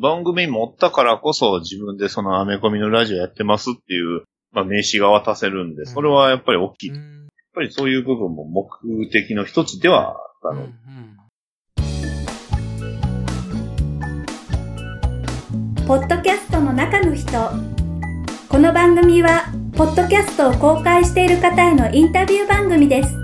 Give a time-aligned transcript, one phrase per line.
[0.00, 6.88] 番組持ったからこそ自分でそのアメコミのラジオやってますっていう、まあ、名刺が渡せるんで、それはやっぱり大きい。
[6.88, 6.98] やっ
[7.54, 8.66] ぱりそういう部分も目
[9.10, 10.68] 的の一つではあったの。
[15.86, 17.28] ポッドキャストの中の人。
[18.48, 23.14] この番組は、ポッドキャストを公開している方へのインタビュー番組です。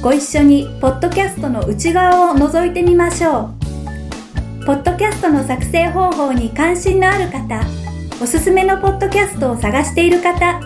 [0.00, 3.53] ご一緒に、ポッドキャストの内側を覗いてみましょう。
[4.66, 7.60] ポッドキャストの作成方法に関心のある方、
[8.22, 10.58] おすすめのポッドキャストを探している方、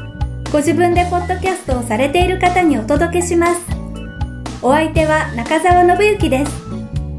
[0.52, 3.61] ご自分でポッドキャストをされている方にお届けします。
[4.62, 6.53] お相手は中澤信之です。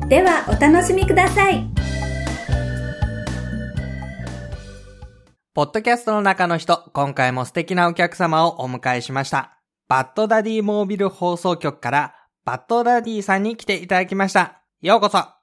[0.08, 1.70] では、お楽しみください。
[5.54, 9.60] ポッドキャストの中の人、今回も素敵なお客様をお迎えしました。
[9.90, 12.16] バッドダディモービル放送局から、
[12.46, 14.62] バッドダディさんに来ていただきました。
[14.82, 15.39] ようこそ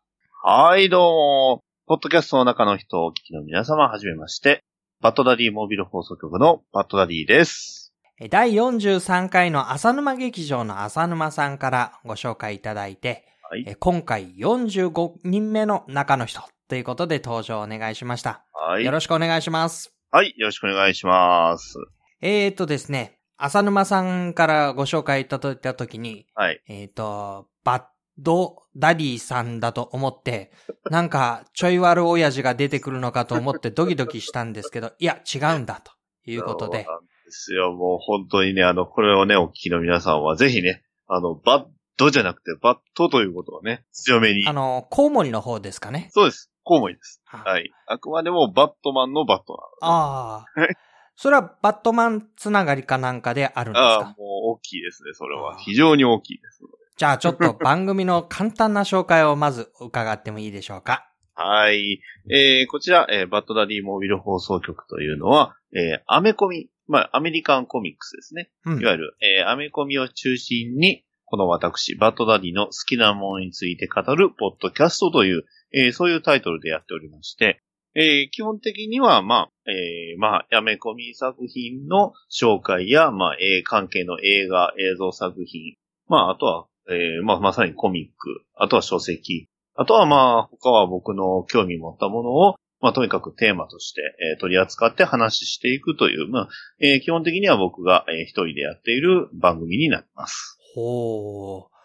[0.49, 1.65] はい、どうも。
[1.89, 4.63] ポッドキャストの中の人をお聞きの皆様、はじめまして。
[5.01, 7.93] バッドダディモービル放送局のバッドダディです。
[8.31, 18.45] 第43回の浅沼劇場の浅沼さんからご紹介いただいて、はいえ今回45人目の中の人ということで登場お願いしました。
[18.53, 18.85] はい。
[18.85, 19.93] よろしくお願いします。
[20.13, 21.75] はい、よろしくお願いします。
[22.21, 26.63] えーとですね、浅沼さんからご紹介いただいたときに、はい。
[26.69, 27.83] えっ、と、バッ
[28.19, 30.53] ドダディさんだと思って、
[30.91, 35.93] なんかちょい悪親父が出てくるのかと思ってドキドキしたんですけど、いや、違うんだと
[36.31, 37.73] いうことでそ、うなんですよ。
[37.73, 44.53] もう本当にね、あの、これをね、お聞きの皆さんは、ぜひね、あの、バッドじゃなくて、バットということをね、強めにあ。
[44.53, 46.09] の、コウモリの方ですかね。
[46.11, 46.51] そうです。
[46.65, 47.23] コウモリです。
[47.25, 47.71] ははい。
[47.87, 50.77] あくまでもバットマンのバットああはい。
[51.15, 53.93] それはバットマンつながりかなんかであるんですなの。
[53.93, 54.17] ああ、かもう
[54.55, 56.63] 大きいですね、それは非常に大きいです。
[56.97, 61.13] じゃあちょっと番組の簡単な紹介をまず伺ってもいいでしょうか。
[61.35, 62.01] はい。
[62.35, 68.51] えー、こちら、えーバッドダディモービル放送局というのは、えー、アメコミ、まあ、アメリカンコミックスですね。
[68.65, 77.61] うんいわゆる、えーアメコミを中心に、この私、バッドダディの好きなものについて語るポッドキャストという、えーそういうタイトルでやっておりまして、
[77.95, 85.77] えー基本的には、まあ、えーまあ、アメコミ作品の紹介や、まあ、えー関係の映画、映像作品、
[86.09, 94.01] まあ、あとは、えーまあ、まさにコミック、あとは書籍、あとはまあ、他は僕の興味持ったものを、まあ、とにかくテーマとして、
[94.35, 96.49] えー取り扱って話していくという、まあ、
[96.81, 100.59] えー基本的には僕が、えー一人でやっている番組になります。
[100.75, 101.77] ほう。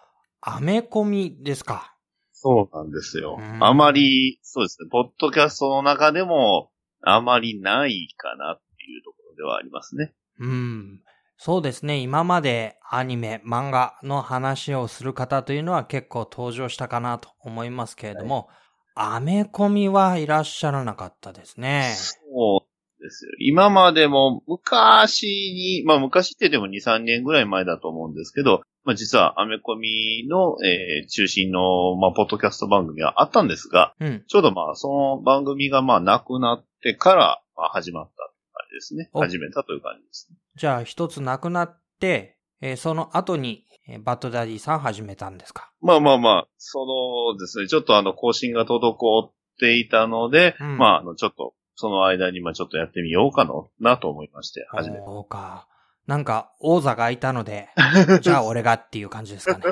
[0.41, 1.95] アメコミですか。
[2.33, 6.71] そうなんですようんあまり、そうですね、ポッドキャストの中でも、
[7.03, 10.13] あまりないかなっていうところではありますね。
[10.39, 11.01] うん。
[11.43, 11.97] そうですね。
[11.97, 18.47] 今までアニメ、漫画の話をする方というのは結構登場したかなと思いますけれども、
[18.93, 21.95] アメコミはいらっしゃらなかったですね。
[21.95, 23.31] そうですよ。
[23.39, 34.23] 今までも昔に、まあ昔ってでも2、3年ぐらい前だと思うんですけど、まあ実はアメコミの、えー中心の、まあポッドキャスト番組はあったんですが、うん。
[34.27, 38.30] ちょうどまあその番組がまあなくなってから、まあ、始まった
[38.71, 39.09] ですね。
[39.13, 40.37] お始めたという感じですね。
[40.55, 45.71] じゃあ一つなくなって、えーその後に、えーバッドダディさん始めたんですか？
[45.81, 46.85] まあまあまあ、そ
[47.33, 48.93] のですね、ちょっとあの更新が滞
[49.27, 55.05] っていたので、うんまああのちょっと、その間にまあちょっとやってみようかのなと思いまして、始めた。
[55.05, 55.67] そうか。
[56.07, 57.69] なんか、王座が空いたので、
[58.21, 59.63] じゃあ俺がっていう感じですかね。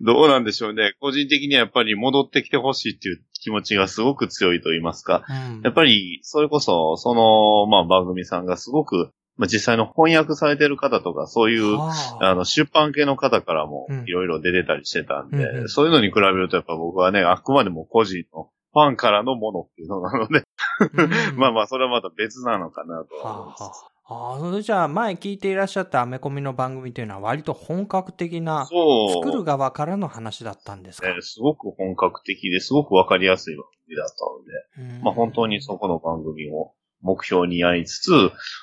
[0.00, 0.94] どうなんでしょうね。
[1.00, 5.24] 個人的にはやっぱり戻ってきてほしいっていう気持ちがすごく強いと言いますか。
[5.28, 5.62] うん。
[5.62, 12.30] やっぱり、それこそ、その、まあ番組さんがすごく、まあ実際の翻訳されてる方とか、そういう、はあ。
[12.30, 14.04] あの、出版系の方からもうん。
[14.06, 15.68] いろいろ出てたりしてたんで、うんうん。
[15.68, 20.44] そういうのに比べるとやっぱ僕はね、あくまでも個人のファンからのものっていうのなので、
[21.32, 23.62] うん まあまあ、それはまた別なのかなとは思います。
[23.62, 29.22] はあはあああ、それじゃあ前聞いていらっしゃったアメコミの番組というのは割と本格的なそう。
[29.22, 36.72] 作る側からの話だったんですか、ねすごく本格的ですごくわかりやすい番組だったので、うんまあ本当にそこの番組を
[37.02, 38.10] 目標にやりつつ、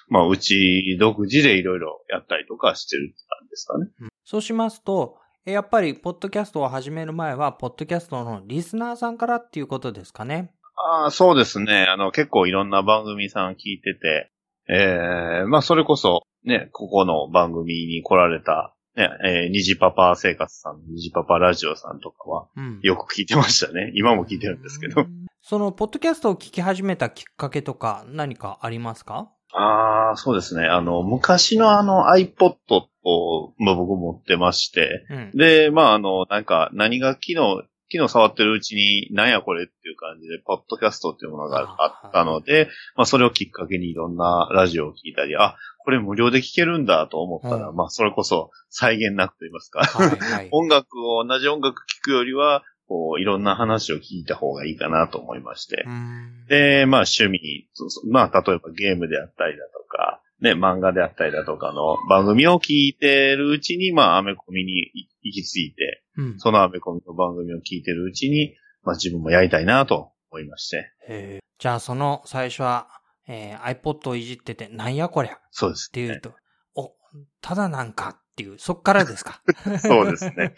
[0.10, 3.88] まあうち独自でいろいろやったりとかしてるって感じですかね。
[4.24, 10.52] そうしますと、えやっぱりポッドキャストを始める前は、ポッドキャストのリスナーさんからっていうことですかね？
[10.76, 11.86] ああ、そうですね。
[11.88, 14.32] あの結構いろんな番組さん聞いてて、
[14.70, 22.80] ええまあそれこそね、ここの番組に来られた、ね、えー、虹パパ生活さん、虹パパラジオさんとかはうん。
[22.82, 23.92] よく聞いてましたね。
[23.96, 25.02] 今も聞いてるんですけど。
[25.02, 29.30] うんその、ポッドキャストを聞き始めたきっかけとか何かありますか？
[29.54, 30.66] ああ、そうですね。
[30.66, 32.56] あの、昔のあの iPod
[33.04, 35.32] を、まあ、僕持ってまして、うん。
[35.36, 49.82] で、まあ、あの、なんか、何が機能昨日触ってるうちに、なんやこれっていう感じで、ポッドキャストっていうものがあったので、まあそれをきっかけにいろんなラジオを聞いたり、あ、これ無料で聞けるんだと思ったら、うんまあそれこそ再現なくと言いますか。
[50.52, 55.90] 音楽を、同じ音楽聴くよりは、こう、いろんな話を聞いた方がいいかなと思いましてう。
[55.90, 57.68] んで、まあ趣味、
[58.10, 64.92] まあ例えばゲームであったりだとか、ね、漫画であったりだとかの番組を聞いてるうちに、まあアメコミに
[65.24, 66.40] 行き着いて、うん。
[66.40, 70.92] そのアメコミの番組を聞いてるうちに、まあ自分もやりたいなと思いまして。
[71.08, 72.88] へーじゃあその最初は、
[73.28, 75.36] えー iPod をいじってて、なんやこりゃ？
[75.36, 76.34] っそうです、ていうと、
[76.76, 76.92] お、
[77.42, 79.42] ただなんかっていう、そっからですか？
[79.80, 80.54] そうですね。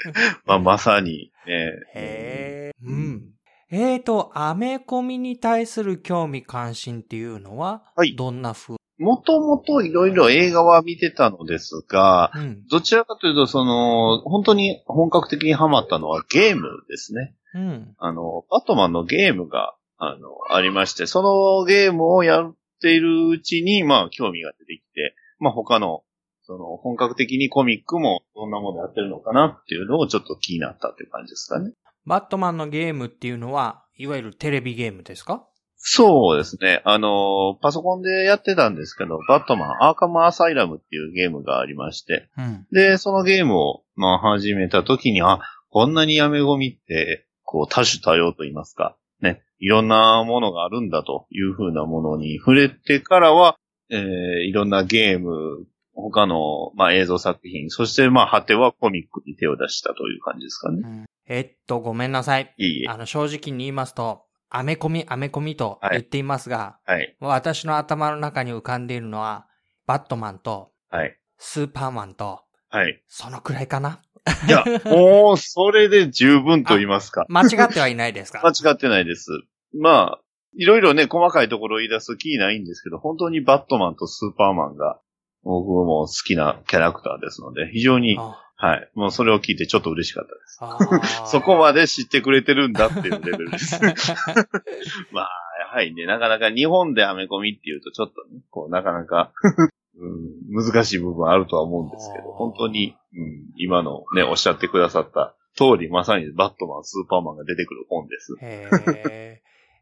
[0.47, 1.71] まあまさにね。
[1.94, 2.71] へえ。
[2.83, 3.30] うん。
[3.69, 8.77] えーと、アメコミに対する興味関心っていうのは、はいどんな風？
[8.99, 12.67] もともといろいろ映画は見てたのですが、うん。
[12.67, 17.35] どちらかというと、その、本当に本格的にハマったのはゲームですね。
[17.53, 17.95] うん。
[17.99, 26.03] あの、バットマンのゲームが、あの、ありまして、そのゲームをやっているうちに、まあ、興味が出てきて、まあ、他の、
[26.44, 31.73] その、本格的にコミックもどんなものやってるのかなっていうのをちょっと気になったっていう感じですかね。
[32.05, 35.45] バットマンのゲームっていうのは、いわゆるテレビゲームですか？
[35.77, 36.81] そうですね。
[36.85, 42.68] あの、パソコンでやってたんですけど、バットマンアーカムアサイラムっていうゲームがありまして、うん。
[42.71, 45.39] で、そのゲームを、まあ、始めた時に、あ、
[45.69, 53.56] こんなにやめゴミって、こう、多種多様と言いますか、ね、いろんなものがあるんだというふうなものに触れてからは、
[53.89, 54.00] えー、
[54.41, 60.81] いろんなゲーム、他の、まあ、映像作品、そして、まあ、果てはコミックに手を出したという感じですかね。
[60.83, 62.53] うんえっと、ごめんなさい。
[62.57, 62.88] いいえ。
[62.88, 67.15] あの、正直に言いますと、アメコミ、アメコミと言っていますが、はい。
[67.19, 69.47] 私の頭の中に浮かんでいるのは、
[69.85, 71.17] バットマンと、はい。
[71.38, 73.01] スーパーマンと、はい。
[73.07, 74.01] そのくらいかな？
[74.47, 77.25] いや、 もう、それで十分と言いますか。
[77.29, 78.41] 間違ってはいないですか？
[78.45, 79.29] 間違ってないです。
[79.73, 80.21] まあ、
[80.53, 84.99] いろいろね、細かいところを言い出すと気ないんですけど、本当にバットマンとスーパーマンが、
[85.44, 88.89] 僕も好きなキャラクターですので、非常に、あはい。
[88.95, 91.30] もうそれを聞いてちょっと嬉しかったです。
[91.31, 93.80] そこまで知ってくれてるんだっていうレベルです。
[95.13, 99.31] まあ、やはりね、なかなか日本でアメコミっていうとちょっとね、こう、なかなか、
[100.00, 108.36] うん、難しい部分あるとは思うんですけど、本当に、うん、今のね、おっしゃってくださった通り、まさにバットマン、スーパーマンが出てくる本です。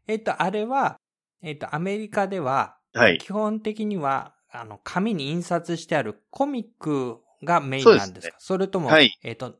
[0.08, 0.98] えっと、あれは、
[1.42, 3.18] えっと、アメリカでは、はい。
[3.18, 8.36] 基本的には、あの、紙に印刷してあるコミックがメインなんですか？
[8.38, 9.16] それとも、はい。
[9.22, 9.54] えっと、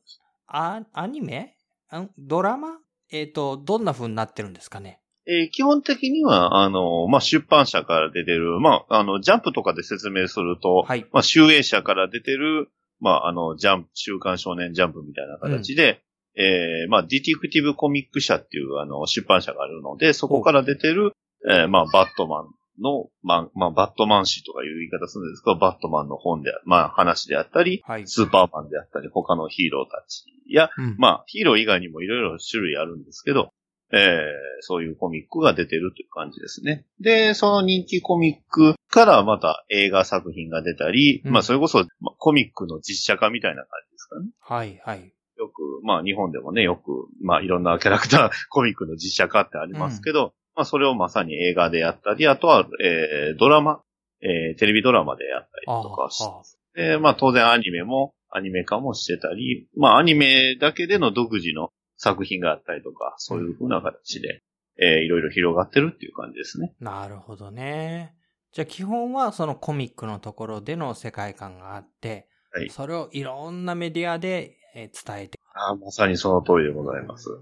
[0.46, 1.56] あ、アニメ？
[1.88, 2.78] あドラマ？
[3.10, 5.00] えっと、どんな風になってるんですかね？
[5.28, 11.04] えー基本的には、あの、まあ、出版社から出てる、まあ、あの、ジャンプとかで説明すると、はい。
[11.12, 12.68] まあ、集英社から出てる、
[13.00, 16.00] まあ、あの、ジャンプ、週刊少年ジャンプみたいな形で、
[16.36, 21.12] えーまあ、ディティクティブコミック社っていう、あの、出版社があるので、そこから出てる、
[21.50, 22.46] えーまあ、バットマン
[22.80, 28.06] の、まあ、まあ、バットマン誌とかいう言い方するんですけど、バットマンの本で、まあ、話であったり、はい。
[28.06, 33.50] スーパーマンであったり、他のヒーローたちや、うんまあ、ヒーロー以外にもいろいろ種類あるんですけど、
[33.92, 33.98] えー
[34.60, 36.86] そういうコミックが出てるという感じですね。
[36.98, 44.28] で、その人気コミックからまた映画作品が出たり、うんまあ、それこそ、まあコミックの実写化みたいな感じですかね。
[44.40, 45.12] はい、はい。
[45.36, 53.82] よく、まあ、日本でもね、よく、まあ、いろんなキャラクター、コミックの実写化ってありますけど、まあ、それをまさに映画でやったり、あとは、えードラマ、
[54.22, 56.24] えーテレビドラマでやったりあとかし
[56.74, 64.42] てあ、で、まあ当然アニメもアニメ化もしてたり、まあアニメだけでの独自の作品があったりとか、そういう風な形で、
[64.78, 66.74] えーいろいろ広がってるっていう感じですね。
[66.80, 68.14] なるほどね。
[68.52, 75.38] じゃあ基本はそのコミックのところでの世界観があって、はいそれをいろんなメディアでえー伝えて。
[75.52, 77.30] ああ、まさにその通りでございます。
[77.30, 77.34] う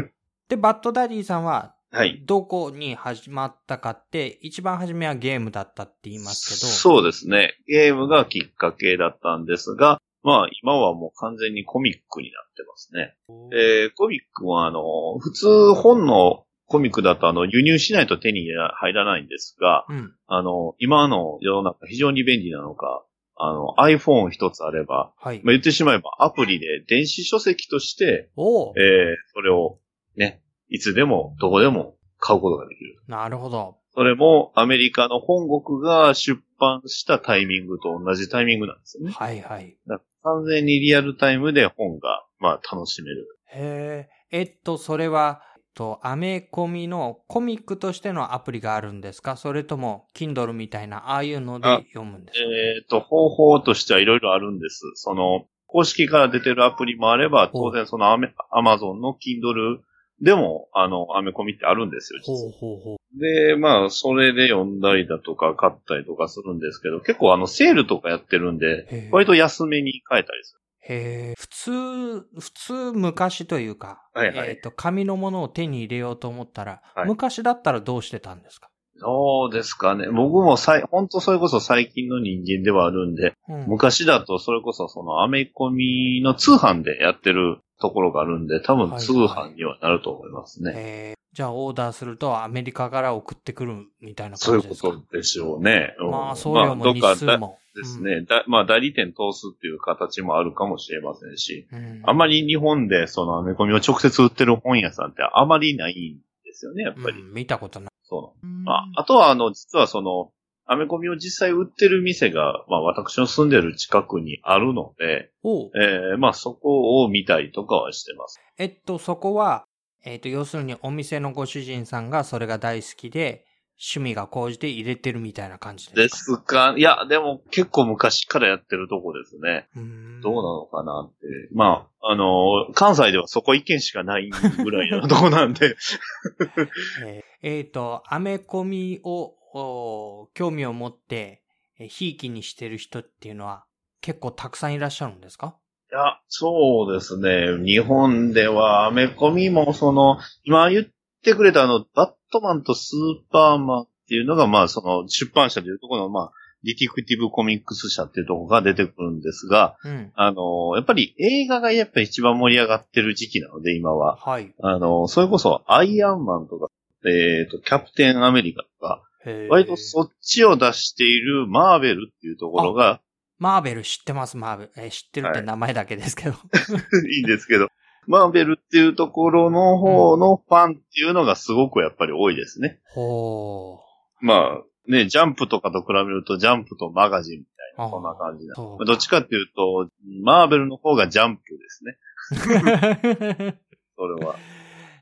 [0.00, 0.10] ん
[0.48, 2.22] で、バッドダディさんは、はい。
[2.26, 6.70] どこに始まったかって、一番初めはゲームだったって言いますけど。
[6.70, 7.54] そうですね。
[7.66, 13.16] ゲームがきっかけだったんですが、まあ今はもう完全にコミックになってますね。
[13.50, 20.12] で、コミックはあの、普通本のコミックだとあの、輸入しないと手に入らないんですが、うん。
[20.26, 23.04] あの、今の世の中非常に便利なのか、
[23.36, 25.36] あの、iPhone 一つあれば、はい。
[25.44, 29.78] まあ、言ってしまえばアプリで電子書籍として、えー、それを
[30.16, 32.98] ね、いつでもどこでも買うことができる。
[33.08, 33.76] なるほど。
[33.94, 39.12] それもアメリカの本国が出版したタイミングと同じタイミングなんですよね。
[39.12, 39.76] はいはい。
[40.22, 43.26] 完全にリアルタイムで本が、まあ、楽しめる。
[43.54, 44.38] へえ。
[44.38, 49.36] えっと、それは、えっと、アメコミのコミックとしてのアプリがあるんですか？
[49.36, 52.44] それとも、Kindle みたいな、ああいうのであ読むんですか？
[52.44, 54.82] えっ、と、方法としてはいろいろあるんです。
[54.94, 58.16] その、公式から出てるアプリもあれば、当然そのア
[58.62, 59.78] マゾンの Kindle
[60.20, 63.20] でも、あの、アメコミってあるんですよ、実はほうほうほう。
[63.20, 70.56] で、まあ、それで読んだりだとか買ったりとかするんですけど、結構あの、セールとかやってるんで、割と安めに買えたりす
[70.88, 71.34] へえ。
[71.36, 79.00] 普通、普通昔というか、はいはいえっ、と、紙のものを手に入れようと思ったら、はい昔だったらどうしてたんですか、る。
[79.00, 80.08] そうですかね。
[80.08, 90.72] 僕もさい、本当それこそ最近の人間ではあるんで、うん、昔だとそれこそそのアメコミの通販でやってるところがあるんで、多分通販にはなると思いますね。
[90.74, 95.94] えーじゃあオーダーするとアメリカから送ってくるみたいなそういうこ感じですかとでしょうね。
[96.00, 97.58] うんまあ、送料も日数も。
[97.74, 98.22] ですね。
[98.22, 101.78] だまあ、代理店通すっていう形もあるかもしれませんし、うん。
[101.78, 106.16] うんあまり日本でそのアメコミを直接売ってる本屋さんってあまりないん
[106.46, 107.20] ですよね、やっぱり。
[107.20, 107.90] うん見たことない。
[108.04, 108.46] そう。
[108.46, 110.30] まあ、あとはあの、実はその、
[110.66, 118.40] アメコミを実際売ってる店が、まあ私の住んでる近くにあるので、えーまあそこを見たりとかはしてます。
[118.58, 119.64] えっと、そこは、
[120.04, 123.44] えっと、要するにお店のご主人さんがそれが大好きで、
[123.78, 126.40] 趣味が高じて入れてるみたいな感じでですか？
[126.40, 126.74] すか？
[126.78, 129.68] いや、でも結構昔からやってるとこですね。
[129.76, 131.26] うどうなのかなって。
[131.52, 135.76] まあ、あの、関西ではそこ一軒しかないぐらいのとこなんで、
[137.04, 141.42] えーえーと、アメコミを、お興味を持って、
[141.78, 143.64] えーひいきにしてる人っていうのは
[144.00, 145.56] 結構たくさんいらっしゃるんですか？
[145.92, 147.64] いや、そうですね。
[147.64, 150.86] 日本ではアメコミもその、今言っ
[151.22, 156.32] てくれたあの、バットマンとスーパーマンっていうのが、まあその出版社でいうところの、まあ、
[156.64, 160.12] ディティクティブコミックス社っていうところが出てくるんですが、うん。
[160.16, 164.16] あの、やっぱり映画がやっぱり一番盛り上がってる時期なので、今は。
[164.16, 164.52] はい。
[164.60, 166.68] あの、それこそアイアンマンとか、
[167.04, 169.02] えっ、と、キャプテンアメリカとか、
[169.48, 173.00] 割とそっちを出しているマーベルっていうところが
[173.38, 174.72] マーベル知ってます、マーベル。
[174.76, 176.32] えー知ってるって名前だけですけど。
[177.10, 177.68] いいんですけど、
[178.06, 182.80] マーベルっていうところの方のファンっていうのがすごくやっぱり多いですね。
[182.94, 183.80] ほ
[184.20, 187.82] まあ、ね、ジャンプとかと比べると、ジャンプとマガジンみたいー。
[187.82, 188.54] な、そんな感じだ。
[188.54, 189.88] そうまあどっちかっていうと、
[190.22, 191.98] マーベルの方がジャンプですね。
[193.96, 194.36] それは。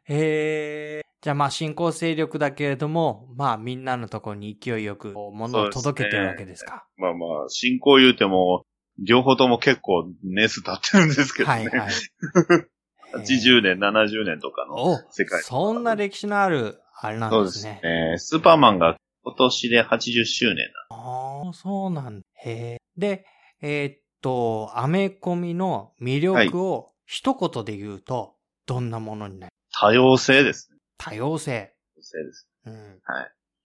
[0.07, 1.04] へえ。
[1.25, 6.87] じゃあまあ新興勢力だけれども、まあみんなのところに勢いよく物を届けてるわけですか。
[6.99, 8.67] まあまあ、進行言うても、
[8.99, 11.55] 両方とも結構年数経ってるんですけどね。
[11.55, 11.93] はいはい。
[13.17, 14.75] 80年、70年とかの。
[14.75, 18.11] お世界そんな歴史のある、あれなそうですすんでね。
[18.11, 18.19] ね。
[18.19, 22.27] スーパーマンが今年で80周年ああ、そうなんだ。
[22.45, 22.77] へえ。
[22.99, 23.25] で、
[23.63, 28.35] えーっと、アメコミの魅力を一言で言うと、
[28.67, 29.53] どんなものになる？
[29.81, 30.74] 多様性ですね。
[30.99, 31.73] 多様性。
[31.95, 32.49] 多様性です。
[32.67, 33.01] うん。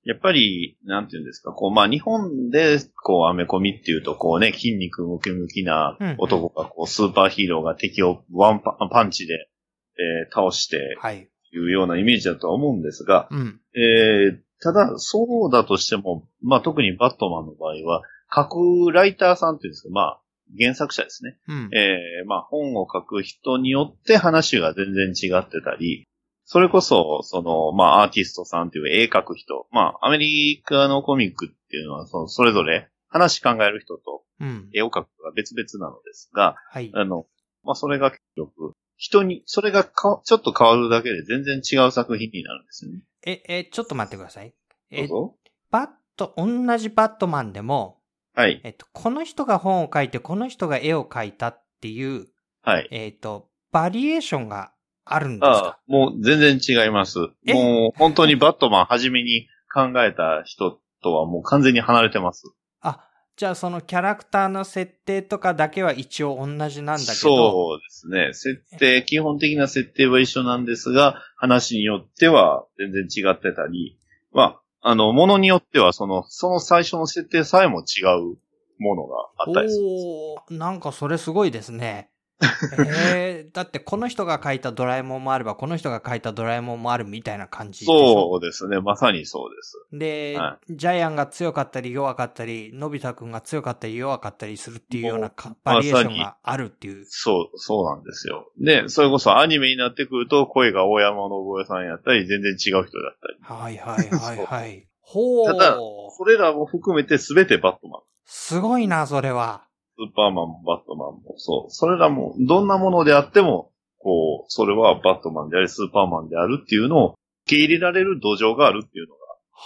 [0.06, 9.50] やっぱり、なんていうんですか、こう、まあ、日本で、こう、アメコミっていうと、こうね、筋肉ムキムキな男が、こう、スーパーヒーローが敵をワンパパンチで、
[9.98, 11.30] えー倒して、はい。
[11.52, 13.62] いうようなイメージだとは思うんですが、うん。
[13.76, 20.22] えーただ、そうだとしても、まあ、特にバットマンの場合は、書くライターさんっていうんですか、まあ、
[20.60, 21.38] 原作者ですね。
[21.48, 21.70] うん。
[21.74, 26.09] えーまあ、本を書く人によって話が全然違ってたり、
[26.52, 34.70] それこそ、その、まあ、アーティストさんっていう絵描く人、まあ、アメリカのコミックっていうのは、その、それぞれ話考える人とうん。
[34.74, 36.90] 絵を描く人が別々なのですが、はい。
[36.96, 37.28] あの、
[37.64, 43.04] まあ、それが結局、人に、それがかちょっと変わるだけで全然違う作品になるんですよね。
[43.28, 44.50] え、え、ちょっと待ってください。
[44.50, 44.56] ど
[44.90, 45.36] えう、ぞ。
[45.70, 48.02] バット、同じバットマンでも、
[48.34, 48.60] はい。
[48.64, 52.26] えっと、この人が本を書いて、この人が絵を描いたっていう、
[52.64, 52.88] はい。
[52.90, 54.74] えっと、バリエーションが
[55.12, 57.20] あるんですああか、もう全然違います。
[57.46, 57.54] え？
[57.54, 62.44] もう本当にバットマン初めに考えた人とはもう完全に離れてます。
[62.82, 68.34] あ、じゃあそのキャラクターの設定とかだけは一応同じなんだけど、そうですね。
[68.34, 73.98] 設定、基本的な設定は一緒なんですが、話によっては全然違ってたり、
[74.32, 78.38] まあ、あの、ものによってはその、その最初の設定さえも違う
[78.78, 79.80] ものがあったりするす。
[79.82, 82.12] おーなんかそれすごいですね。
[82.42, 88.80] えー、だってこの人が書いたドラえもんもあれば、この人が書いたドラえもんもあるみたいな感じそうですね。
[88.80, 89.78] まさにそうです。
[89.92, 95.32] で、はジャイアンが強かったり弱かったり、のび太くんが強かったり弱かったりするっていうような
[95.64, 97.06] バリエーションがあるっていう。
[97.08, 98.52] そう、そうなんですよ。
[98.58, 103.38] で、それこそアニメになってくると、声が大山信夫さんやったり、全然違う人だったり。
[103.42, 104.86] はいはいはいはい。
[105.02, 105.80] ほただう。
[106.18, 108.02] それらも含めて全てバットマン。
[108.26, 109.69] すごいな、それは。
[110.00, 111.72] スーパーマンもバットマンも、そう。
[111.72, 117.16] それらも、どんなものであっても、こう、それはバットマンであり、スーパーマンであるっていうのを
[117.46, 119.20] 受け入れられる土壌があるっていうのが、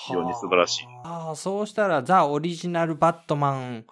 [0.07, 3.85] 非常に素晴らしいああ、そうしたらザ・オリジナルバットマン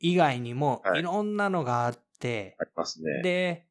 [0.00, 3.22] 以外にも、はいいろんなのがあって、ありますね。
[3.22, 3.66] で、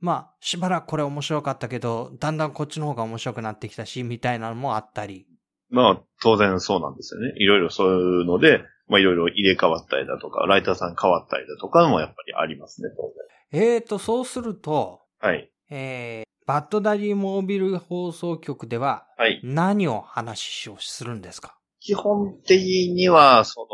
[0.00, 5.26] まあ、しばらくこれ面白かったけど、だんだんこっちの方が面白くなってきたし、みたいなのもあったり。
[5.68, 7.34] まあ、当然そうなんですよね。
[7.36, 13.12] いろいろそういうので、まあいろいろ入れ替わったりだとか、ライターさん変わったりだとかもやっぱりありますね、当
[13.56, 15.30] えーと、そうすると、然。
[15.30, 15.50] はい。
[15.70, 19.40] えー、バッドダディモービル放送局でははい。
[19.44, 21.58] 何を話をするんですか？
[21.80, 23.66] 基本的には、そ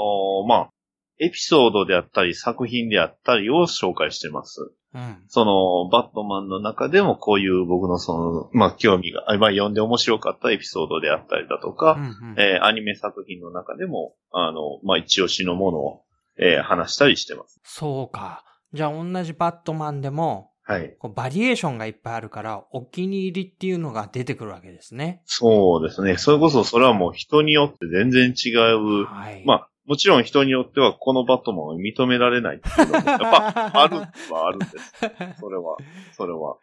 [0.42, 0.70] の、まあ、
[1.18, 4.72] エピソードであったり、作品であったりを紹介してます。
[4.94, 5.24] うん。
[5.28, 16.02] その、バットマンの中でもこういう僕のその、まあ、興味が、あまあ、読んで面白かったエピソードであったりだとか、うんうんえーアニメ作品の中でも、あの、まあ、一押しのものを、
[16.38, 17.60] えー話したりしてます。
[17.64, 18.44] そうか。
[18.72, 20.96] じゃあ同じバットマンでも、はい。
[21.14, 25.22] バリエーションがいっぱいあるから、お気に入りっていうのが出てくるわけですね。
[25.26, 26.16] そうですね。
[26.16, 29.04] それこそそれはもう人によって全然違う。
[29.04, 29.44] はい。
[29.44, 33.96] まあ、もちろん人によってはこのバットマンを認められないっていうのも、やっぱ ある
[34.32, 34.94] はあるんです。
[35.40, 35.76] それは、
[36.12, 36.56] それは、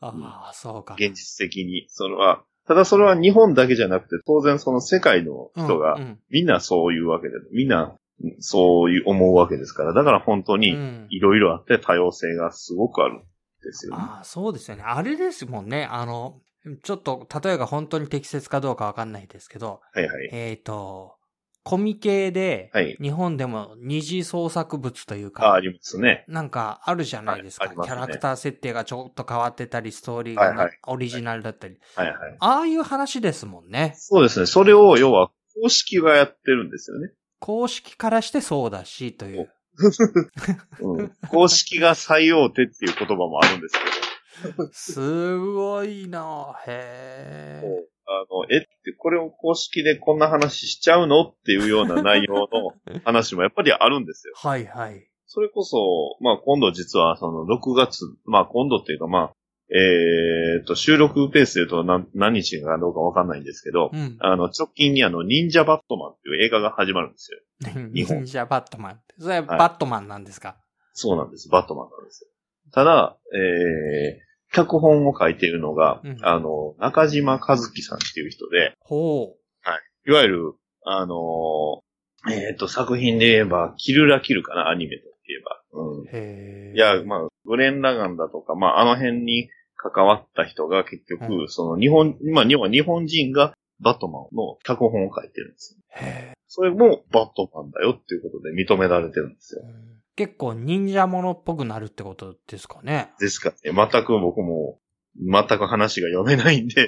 [0.00, 0.94] ああ、そうか。
[0.94, 1.86] 現実的に。
[1.88, 7.96] それは、ただそれは日本だけじゃなくて、当然その世界の人がうんうんみんなそういうわけで、みんな
[8.40, 13.18] そういう思うわけですから、だから本当にうんいろいろあって多様性がすごくあるん
[13.62, 14.02] ですよね。
[14.02, 14.82] ああ、そうですよね。
[14.84, 15.88] あれですもんね。
[15.90, 16.40] あの、
[16.82, 20.28] ちょっと、例えが本当に適切かどうかわかんないですけど、はいはい。
[20.32, 21.17] えっ、と、
[21.68, 22.96] コミケで、はい。
[22.98, 26.24] 日本でも二次創作物というあ、か、ありますね。
[26.26, 31.76] なんかあるじゃないですか、はいすねキャラクター設定がちょっと変わってたり、ストーリーがな、はいはいオリジナルだったり。
[31.94, 32.16] はいはい。
[32.40, 33.92] ああいう話ですもんね。
[33.98, 34.46] そうですね。
[34.46, 37.12] それを要は公式がやってるんですよね。
[37.38, 39.52] 公式からしてそうだし、という。
[40.80, 43.74] うん、 公式が最大手っていう言葉もあるんです
[44.42, 44.68] けど。
[44.72, 47.84] すごいなへえ。
[48.08, 51.22] あの、えって、これを公式でこんな話しちゃうの？
[51.22, 54.32] っていうような内容の 話もやっぱりあるんですよ。
[54.36, 55.06] はいはい。
[55.26, 59.32] それこそ、まあ今度実はその6月、まあ今度っていうかまあ、
[59.70, 64.16] えーっと、収録ペースで言うと何何日かどうかわかんないんですけど、うん。
[64.20, 67.38] あの、直近にあの、忍者バットマンっていう映画が始まるんですよ。
[67.92, 69.00] 日本忍者バットマン。
[69.18, 70.56] それはバットマンなんですか、
[70.94, 71.50] そうなんです。
[71.50, 72.30] バットマンなんですよ。
[72.72, 79.36] ただ、えー、脚本を書いているのが、うんあの、中島和樹さんっていう人で、ほ
[80.06, 81.88] いわゆる、あのー
[82.30, 85.62] えっ、と、作品で言えば、キルラキルかな、アニメと言えば。
[85.72, 86.04] うんう。。
[86.06, 86.74] へえ。
[86.74, 95.82] いや、まあ、グレン・ラガンだとか、まあ、あの辺に関わった人が結局、うその日本、まあ、日本日本人がバットマンの脚本を書いてるんですよ。
[95.90, 99.97] へそれもバットマンだよっていうことで認められてるんですよえ。
[100.18, 103.12] 結構忍者ものっぽくなるってことですかね。
[103.20, 104.80] ですからね、全く僕も、
[105.16, 106.84] 全く話が読めないんで、へ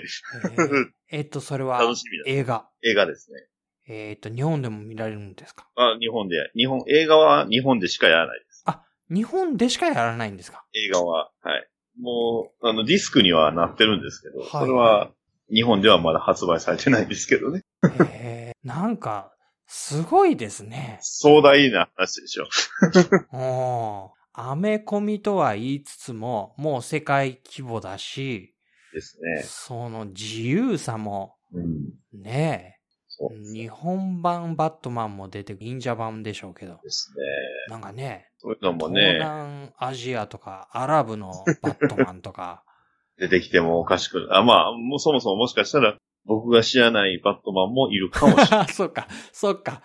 [1.13, 1.81] ええっと、それは
[2.27, 2.69] 映画。
[2.83, 3.39] 映画ですね。
[3.87, 5.69] えっと、日本でも見られるんですか？
[5.77, 8.65] あ、日本で、日本、映画は日本でしかやらないです。
[9.13, 10.65] 日本でしかやらないんですか？
[10.75, 11.69] 映画は、はい。
[12.01, 15.13] もう、あの、ディスクにはなってるんですけど、はいそれは、
[15.55, 17.63] 日本ではまだ発売されてないんですけどね。
[18.11, 18.57] へえ。
[18.65, 19.33] なんか、
[19.73, 20.99] すごいですね。
[21.01, 22.49] 壮大な話でしょ。
[23.33, 28.57] おーアメコミとは言いつつも、もう世界規模だし、
[28.93, 29.43] ですね。
[29.45, 32.21] その自由さも、うん。
[32.21, 32.81] ね
[33.21, 37.73] え、日本版バットマンも出て、忍者版でしょうけど、ですね。
[37.73, 42.65] なんかね、そういうのも東ね、南アジアとか、アラブのバットマンとか、
[43.19, 44.39] 出てきてもおかしくない。
[44.39, 48.69] あ、まあ、もうそもそももしかしたら、僕が知らないバットマンもいるかもしれない。
[48.73, 49.83] そうか、そうか。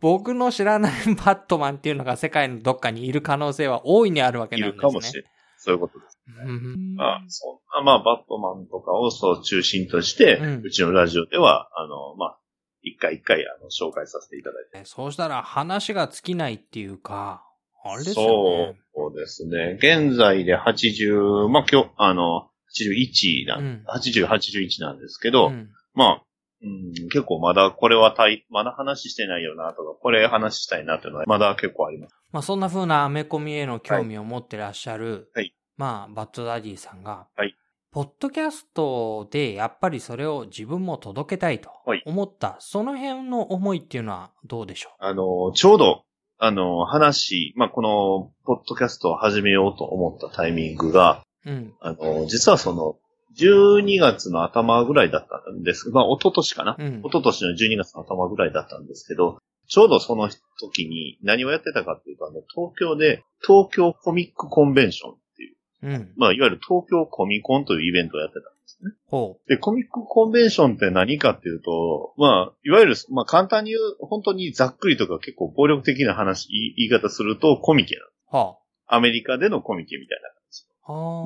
[0.00, 4.82] 僕の知らないバットマンっていうのが世界のどっかにいる可能性は大いにあるわけいなんですね。
[4.82, 5.32] るかもしれない。
[5.58, 6.18] そういうことです。
[6.44, 12.38] うんまあ、そんな、まあ、バットマンとかをそう中心として、ううんちのラジオでは、あの、まあ、
[12.82, 14.84] 一回一回、あの、紹介させていただいて。
[14.84, 17.44] そうしたら話が尽きないっていうか、
[17.84, 18.78] あれですよね。
[18.94, 19.78] そうですね。
[19.80, 23.84] 現在で80、まあ、今日、あの、81な、うん。
[23.88, 25.68] 80、81なんですけど、うん。
[25.94, 26.22] まあ、
[26.62, 32.14] うん、結構まだこれはたい、まだ話してないよなとか、これ話したいなっていうのはまだ結構あります。
[32.32, 35.54] まあそんな風なアメコミへの興味を持ってらっしゃる、はい。
[35.76, 37.54] まあバッドダディさんが、はい。
[37.90, 42.02] ポッドキャストでやっぱりそれを自分も届けたいとはい。
[42.04, 46.02] 思った、その辺の思いっていうのはどうでしょあの、ちょうど、
[46.38, 51.74] あの、話、まあ、この、ポッドキャストを始めようと思ったタイミングが、ううん。
[51.80, 52.96] あの、実はその、
[53.36, 55.90] 12月の頭ぐらいだったんです。
[55.90, 56.76] まあ、一昨年かな。
[56.78, 57.02] うん一。
[57.04, 60.28] 昨年の12月の頭ぐらいだったんですけど、ちょうどその
[60.60, 66.12] 時に何をやってたかっていうと、あの、東京で、東京コミックコンベンションっていう、うん。
[66.16, 68.92] まあ、いわゆる東京コミコンというイベントをやってたんですね。
[69.06, 78.08] ほで、コミックコンベンションって何かっていうと、まあ、いわゆる、まあ、簡単に言う、本当にざっくりとか結構暴力的な話、言い言い方するとコミケなの。
[78.44, 78.48] う。
[78.48, 80.37] はアメリカでのコミケみたいな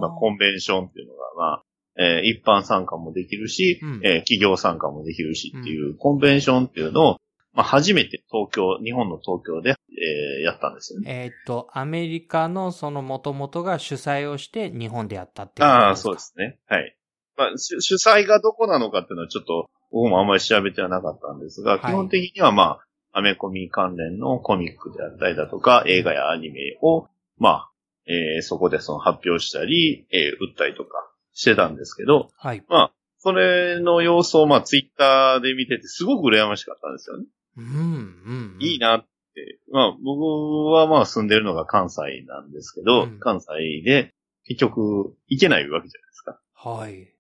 [0.01, 1.63] まあ、コンベンションっていうのが、まあ、
[1.99, 7.17] えー一般参加もできるし、うんえー企業参加もできるしっていう、コンベンションっていうのを、
[7.53, 11.25] まあ、初めて東京、日本の東京で、えーやったんですよね。
[11.25, 16.59] えーっと、アメリカのその元々が主催をして日本でやったっていうああ、かそうですね。
[16.67, 16.97] はい。
[17.37, 22.81] まあ、主主催がどこなのかっていうのはちょっと、僕もあんまり調べてはなかったんですが、はい基本的にはま
[23.13, 27.07] あ、アメコミ関連のコミックであったりだとか、映画やアニメを、
[27.39, 27.72] まあ、
[28.07, 32.65] えーそこでその発表したり、えー売ったりとかしてたんですけど、はい。
[32.69, 37.25] まあ、それの様子をまあ、ツイッターで見ててすごく羨ましかったんですよね。
[37.57, 38.57] うん、うん。
[38.61, 39.61] いいなって。
[39.71, 40.21] まあ、僕
[40.73, 44.13] はまあ住んでるのが関西なんですけど、うん関西で
[44.45, 46.41] 結局行けないわけじゃないですか。
[46.55, 47.15] はい。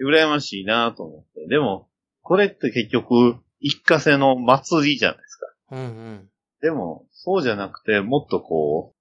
[0.00, 1.46] 羨ましいなと思って。
[1.48, 1.88] でも、
[2.22, 5.46] これって結局、一過性の祭りじゃないですか。
[5.72, 6.28] うん、うん。
[6.60, 8.97] でも、そうじゃなくて、もっとこう、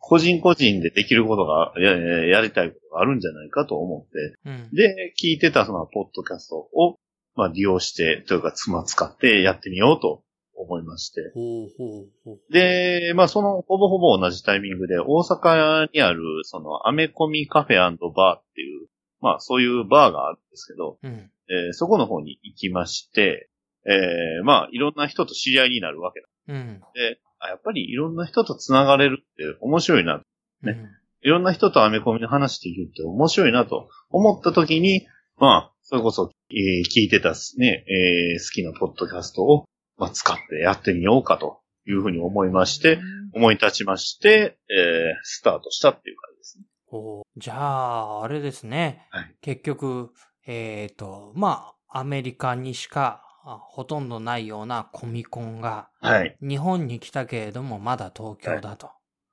[0.00, 4.70] 個人個人でできることが、やややりたいことがあるんじゃないかと思って、うん。
[4.72, 6.98] で、聞いてたそのポッドキャストを、
[7.36, 10.24] まあ利用して、というか、妻使ってやってみようと
[10.56, 11.30] 思いまして。
[11.34, 12.52] ほうほうほう。
[12.52, 17.92] で、まあそのほぼほぼ同じタイミングで大阪にあるそのアメコミカフェバー
[18.38, 18.88] っていう、
[19.20, 21.30] まあそういうバーがあるんですけど、うん。
[21.48, 23.50] えーそこの方に行きまして、
[23.86, 26.26] えーまあいろんな人と知り合いになるわけだ。
[26.48, 26.80] うん。
[26.94, 30.22] で、あやっぱりいろんな人と繋がれるって面白いな。
[30.62, 30.76] ね
[31.22, 35.06] いろんな人とアメコミの話できるって面白いなと思った時に、
[35.38, 39.64] まあ、それこそ、えー聞いてたね、えー好きなポッドキャストを、
[39.98, 42.98] まあ、使ってやってみようかというふうに思いまして、
[43.34, 46.64] 思い立ちまして、えースタートしたっていう感じですね。
[46.86, 49.06] ほうじゃあ、あれですね。
[49.10, 50.10] はい結局、
[50.46, 56.36] えっ、と、まあ、アメリカにしかあほとんどないようなコミコンが、はい。
[56.40, 58.90] 日本に来たけれども、まだ東京だと。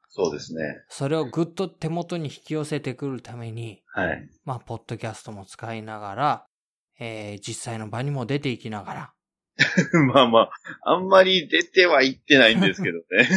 [0.09, 0.83] そうですね。
[0.89, 4.29] それをぐっと手元に引き寄せてくるために、はい。
[4.45, 6.45] まあ、ポッドキャストも使いながら、
[6.99, 9.13] えー実際の場にも出ていきながら、
[10.13, 10.39] まあま
[10.83, 13.29] あ、あんまり出ては行ってないんですけどね。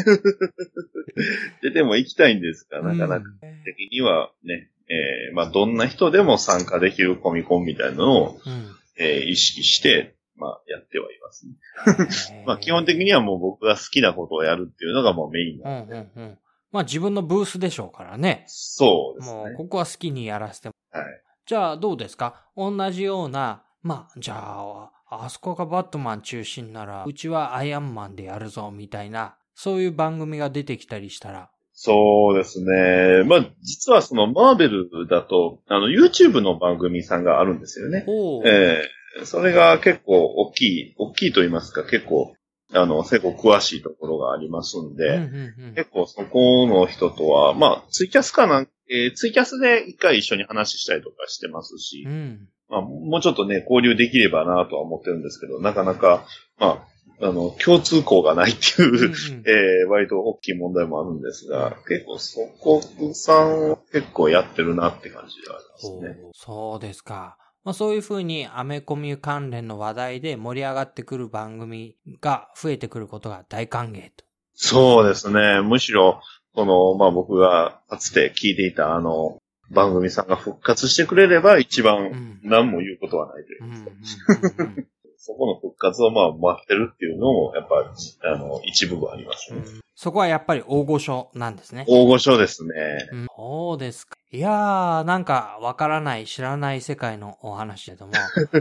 [1.62, 12.42] 出ても行きたいんですが、なかなかうん的にはね、えーまあどんな人でも参加できるコミコンみたいなのを、うんえー意識して、まあやってはいますね。
[12.46, 15.94] まあ基本的にはもう僕が好きなことをやるっていうのがもうメインうんなんで。
[15.94, 16.38] うんうん。
[16.72, 18.44] まあ自分のブースでしょうからね。
[18.46, 19.36] そうですね。
[19.36, 20.74] もうここは好きにやらせても。
[20.92, 21.04] はい。
[21.46, 22.46] じゃあどうですか？
[22.56, 31.50] 同じような、まあじゃあ、あそこがバットマン中心なら、うちはアイアンマンでやるぞみたいな、そういう番組が出てきたりしたら。
[31.72, 33.24] そうですね。
[33.24, 38.04] まあ実はそのマーベルだと、あの YouTube の番組さんがあるんですよね。
[38.44, 38.88] ええ
[39.24, 42.34] それが結構大きい、大きいと言いますか、結構、
[42.72, 52.48] あの、結構詳しいところがありますんで、うんうんうん結構そこの人とは、まあ、ツイキャスかな、えーツイキャスで一回一緒に話したりとかしてますし、うん。
[52.68, 56.24] まあ、もうちょっとね、交流できればなとは思ってるんですけど、なかなか、
[56.58, 56.86] ま
[57.20, 59.12] あ、あの、共通項がないっていう、うんうん
[59.46, 62.80] えー割と大きい問題もあるんですが、結構そこ
[63.14, 65.64] さんは結構やってるなって感じではあり
[66.04, 66.30] ますね。
[66.32, 67.36] そうですか。
[67.64, 74.24] まあ、そういうふうにアメコミ関連の話題で盛り上がってくる番組が増えてくることが大歓迎と。
[74.54, 75.60] そうですね。
[75.62, 76.20] むしろ、
[76.54, 79.38] この、まあ僕がかつて聞いていたあの、
[79.70, 82.40] 番組さんが復活してくれれば一う番ん。
[82.42, 83.66] 何も言うことはないというう。
[83.68, 84.86] んうんうんうん
[85.22, 87.92] そこの復活をまあ待ってるっていうのも、やっぱ、
[88.32, 89.60] あの、一部分ありますね。
[90.00, 91.84] うんそこはやっぱり大御所なんですね。
[91.86, 92.72] 大御所ですね。
[93.12, 94.16] うんそうですか。
[94.32, 98.12] いやー、なんかわからない、知らない世界のお話だとも。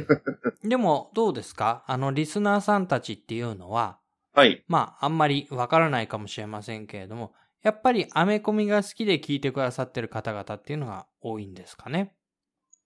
[0.68, 1.86] でも、どうですか？
[1.88, 4.00] あの、リスナーさんたちっていうのは、
[4.34, 4.64] はい。
[4.68, 7.32] まあ、あんまりわからないかもしれませんけれども、
[7.64, 12.14] やっぱりアメコミが好きで聞いてくださってる方々っていうのが多いんですかね？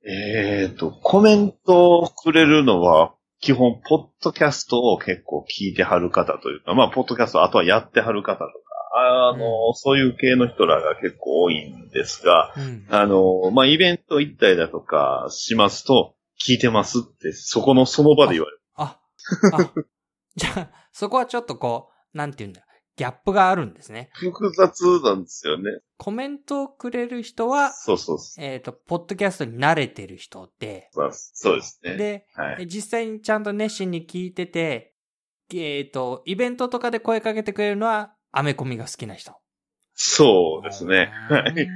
[0.06, 8.50] えっ、と、コメントをくれるのは、基本、ポッドキャストを結構聞いてはる方というか、まあ、ポッドキャスト、あとはやってはる方とか、
[8.96, 12.86] あの、うそういう系の人らが結構多いんですが、うん。
[12.90, 16.16] あの、まあ、イベント行ったりだとかしますと、
[16.48, 18.62] 聞いてますって、そこのその場で言われる。
[18.76, 19.02] あ、
[19.52, 19.74] あ、
[20.38, 22.62] じゃあ、そこはちょっとこう、なんていうんだ、
[22.96, 24.10] ギャップがあるんですね。
[24.14, 25.72] 複雑なんですよね。
[25.98, 31.10] コメントをくれる人は、そうそうそえっ、と、ポッドキャストに慣れてる人で、う。
[31.12, 31.96] そうですね。
[31.96, 32.68] で、はい。
[32.68, 34.94] 実際にちゃんと熱心に聞いてて、
[35.54, 39.34] えっ、と、イベントとかで声かけてくれるのは、アメコミが好きな人。
[39.94, 41.12] そうですね。
[41.30, 41.54] うんはい。
[41.54, 41.68] 結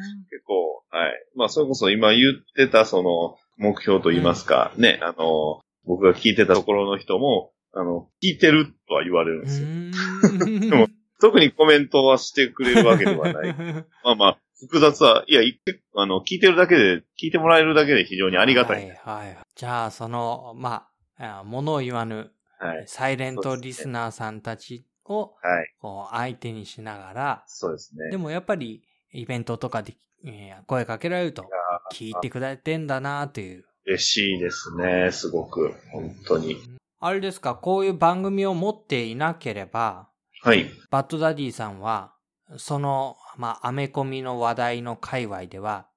[0.46, 1.14] 構、はい。
[1.36, 9.68] まあ、それこそ今言ってた、その、目標と言いますか、ね、あの、僕が聞いてたところの人も、あの、聞いてるとは言われるんうですよ。
[9.68, 10.88] ーん でも
[11.20, 13.54] 特にコメントはしてくれるわけではない。
[14.04, 15.60] まあまあ、複雑は、いや、い
[15.96, 18.88] あの、聞いてるだけで、聞いてもらえるだけで非常にありがたい。
[18.90, 19.38] はい、はい。
[19.56, 22.88] じゃあ、その、まあ、ものを言わぬ、はい。
[22.88, 25.74] サイレントリスナーさんたちを、はい。
[25.80, 28.10] こう、相手にしながら、そうですね。
[28.10, 31.46] でもやっぱり、イベントとかで、えー声かけられると、
[31.94, 33.66] 聞いてくれてんだなという。
[33.86, 35.74] 嬉しいですね、すごく。
[35.92, 36.58] 本当に。
[37.00, 40.10] あれですか、こういう番組を持っていなければ、
[40.48, 40.72] はい。
[40.90, 42.14] バッドダディさんは、
[42.56, 45.90] その、まあ、アメコミの話題の界隈では、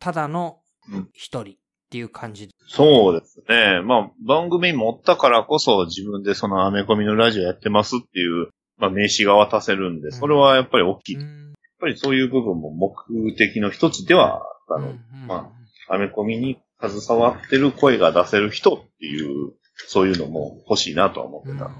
[0.00, 1.54] ただのうん一人っ
[1.90, 2.54] ていう感じで。
[2.68, 3.82] そうですね。
[3.84, 11.14] まあ、番組持ったからこそ自分でそのアメコミのラジオやってますっていう、まあ、名刺が渡せるんで、それはやっぱり大きい。
[11.16, 14.88] やっうんぱりそういう部分も目的の一つではあったの。
[14.88, 15.52] うんま
[15.90, 19.52] アメコミに携わってる声が出せる人っていう、
[19.86, 21.74] そういうのも欲しいなとは思ってうんたの。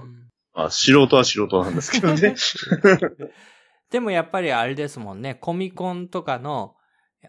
[0.53, 2.35] まあ、素人は素人なんですけどね。
[3.91, 6.75] でもやっぱりあれですもんね、コミコンとかの、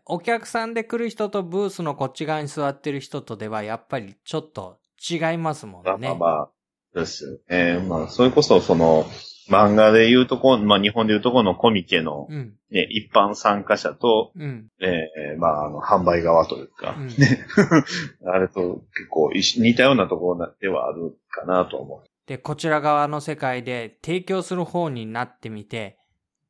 [0.04, 4.78] お客さんで来る人とブースのこっち側に座ってる人とでは、やっぱりちょっと
[5.08, 5.90] 違いますもんね。
[5.90, 6.50] まあまあまあ、
[6.94, 7.84] ですよね。
[7.88, 9.06] まあ、それこそその、
[9.50, 12.54] 漫画で言うとこ、まあ日本で言うとこのコミケのうん。
[12.70, 14.68] ね、一般参加者と、うん。
[14.80, 17.44] えーまあ、あの、販売側というか、うんね、
[18.24, 22.09] あれと結構一緒似たようなところではあるかなと思う。
[22.30, 25.98] で、こちら側の世界で提供する方になってみて、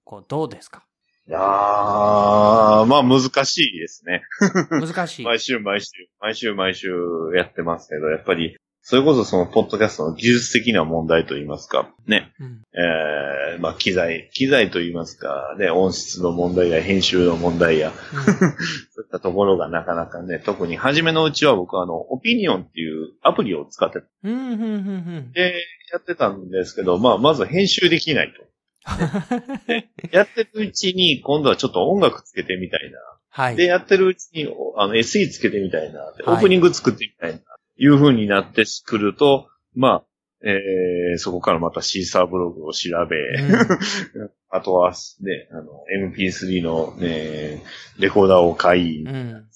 [0.05, 0.85] こう、どうですか？
[1.27, 4.21] いやー、まあ難しいですね。
[4.71, 5.25] 難しい。
[5.25, 5.89] 毎週毎週、
[6.21, 6.89] 毎週毎週
[7.35, 8.59] やってますけど、やっぱり、
[8.91, 12.63] それこそその、ポッドキャストの技術的な問題といいますか、ね、うん。
[12.75, 17.93] えー、まあ機材、機材といいますか、ね、音質の問題や編集の問題や、
[18.91, 24.33] そういったところがなかなかね、特に初めのうちは僕はあの、オピニオンっていうアプリを使ってうん。
[24.33, 24.67] うん、うん、う
[25.21, 25.55] ん、で、
[25.93, 28.43] やってたんですけど、まあ、まず編集できないと。
[30.11, 32.99] やってるうちに、今度はちょっと音楽つけてみたいな。
[33.29, 33.57] はい。
[33.57, 36.13] で、やってるうちに、あの、SE つけてみたいな。
[36.27, 37.41] オープニング作ってみたいな。
[37.81, 40.05] いう風になってくると、まあ、
[40.43, 43.17] えー、そこからまたシーサーブログを調べ、
[44.51, 47.63] あとは、ね、あの、MP3 のね、
[47.99, 49.09] レコーダーを買い、うん。
[49.09, 49.49] うん。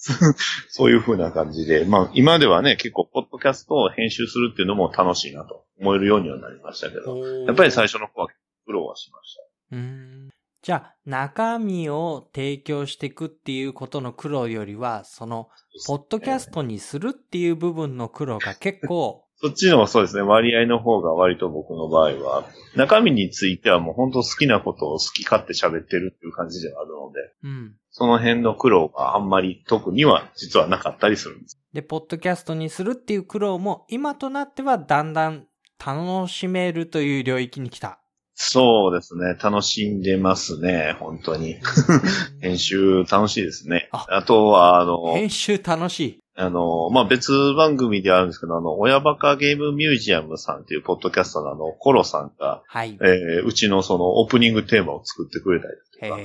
[0.69, 8.27] そういう風な感じで、まあ、今ではね、結構、ポッドキャストを編集するっていうのも楽しいなと思えるようにはなりましたけど、やっぱり最初の方は
[8.65, 9.75] 苦労はしました。
[9.75, 10.29] うん
[10.65, 15.49] じゃあ、中身を提供していくっていうことの苦労よりは、その、
[15.85, 27.75] ポッドキャストにするっていう部分の苦労が結構、 そっちのそうですね、割合の方が割と僕の場合は、中身についてはもう本当好きなことを好き勝手喋ってるっていう感じではあるので、うん。
[27.91, 31.61] その辺の苦労があんまり特には実はなかったりするんです。
[31.73, 35.45] で、ポッドキャストにするっていう苦労も、今となってはだんだん
[35.77, 37.99] 楽しめるという領域に来た。
[38.35, 41.55] そうですね、楽しんでますね、本当に。
[42.41, 43.87] 編集楽しいですね。
[43.93, 46.19] ああとは、あの、編集楽しい。
[46.37, 52.97] あの、まあ、別番組であるんですけど、あの、親バカゲームミュージアムさんっていうポッドキャストのあの、コロさんが、はい。
[53.01, 56.21] えーうちのそのオープニングテーマを作ってくれたり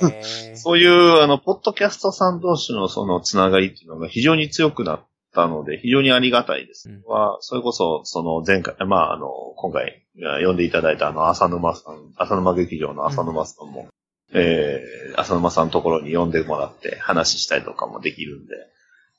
[0.00, 0.12] とか、
[0.56, 6.88] そういう、あの、ポッドキャストさん同士のそのつながりっていうのが非常に強くなったので、非常にありがたいです。
[6.88, 10.04] うんは、それこそ、その前回、まあ、あの、今回、
[10.44, 13.88] 呼んでいただいたあの、浅沼さん、浅沼劇場の浅沼さんも、
[14.32, 18.54] えー、浅沼さんのところに呼んでもらって話したりとかもできるんで、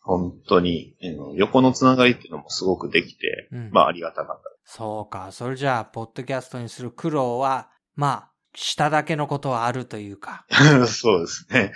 [0.01, 4.43] 本当に、うん横のつながりっていうのもすごくできて、うんまあ、ありがたかった。
[4.65, 5.31] そうか。
[5.31, 10.45] それじゃあ、ポッドキャストにする苦労は、まあ、しただけのことはあるというか。
[10.87, 11.73] そうですね。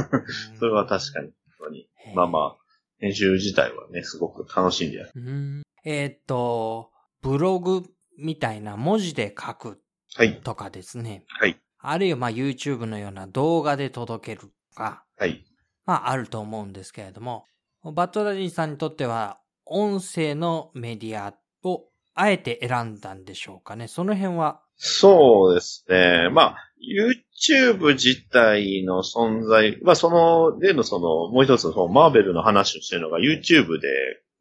[0.58, 1.88] それは確かに、本当に。
[2.14, 2.59] まあまあ、
[3.00, 5.12] 編集自体はね、すごく楽しんでやる。
[5.16, 6.90] うんえーっと、
[7.22, 7.82] ブログ
[8.18, 9.80] みたいな文字で書く
[10.16, 10.40] はい。
[10.40, 11.24] とかですね。
[11.28, 11.58] はい。
[11.78, 15.44] あるいはまあ YouTube のような動画で届けるとか、はい。
[15.86, 17.44] まああると思うんですけれども、
[17.82, 23.88] バッドダディさんにとっては音声のメディアをあえて選んだんでしょうかね。
[23.88, 24.60] その辺は。
[24.76, 26.28] そうですね。
[26.32, 33.88] まあ、YouTube 自体の存在、まあその、例のその、もう一つのそのマーベルの話をしてるのが YouTube で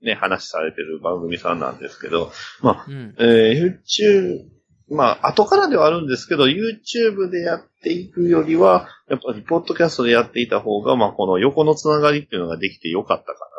[0.02, 3.16] ね、話されてる番組さんなんですけど、まあ、うん。
[3.20, 4.46] えー YouTube、
[4.92, 13.50] まあ、後からではあるんですけど、YouTube でやっていくよりは、やっぱり、ポッドキャストでやっていた方が、まあ、この横のつながりっていうのができてよかったかなとは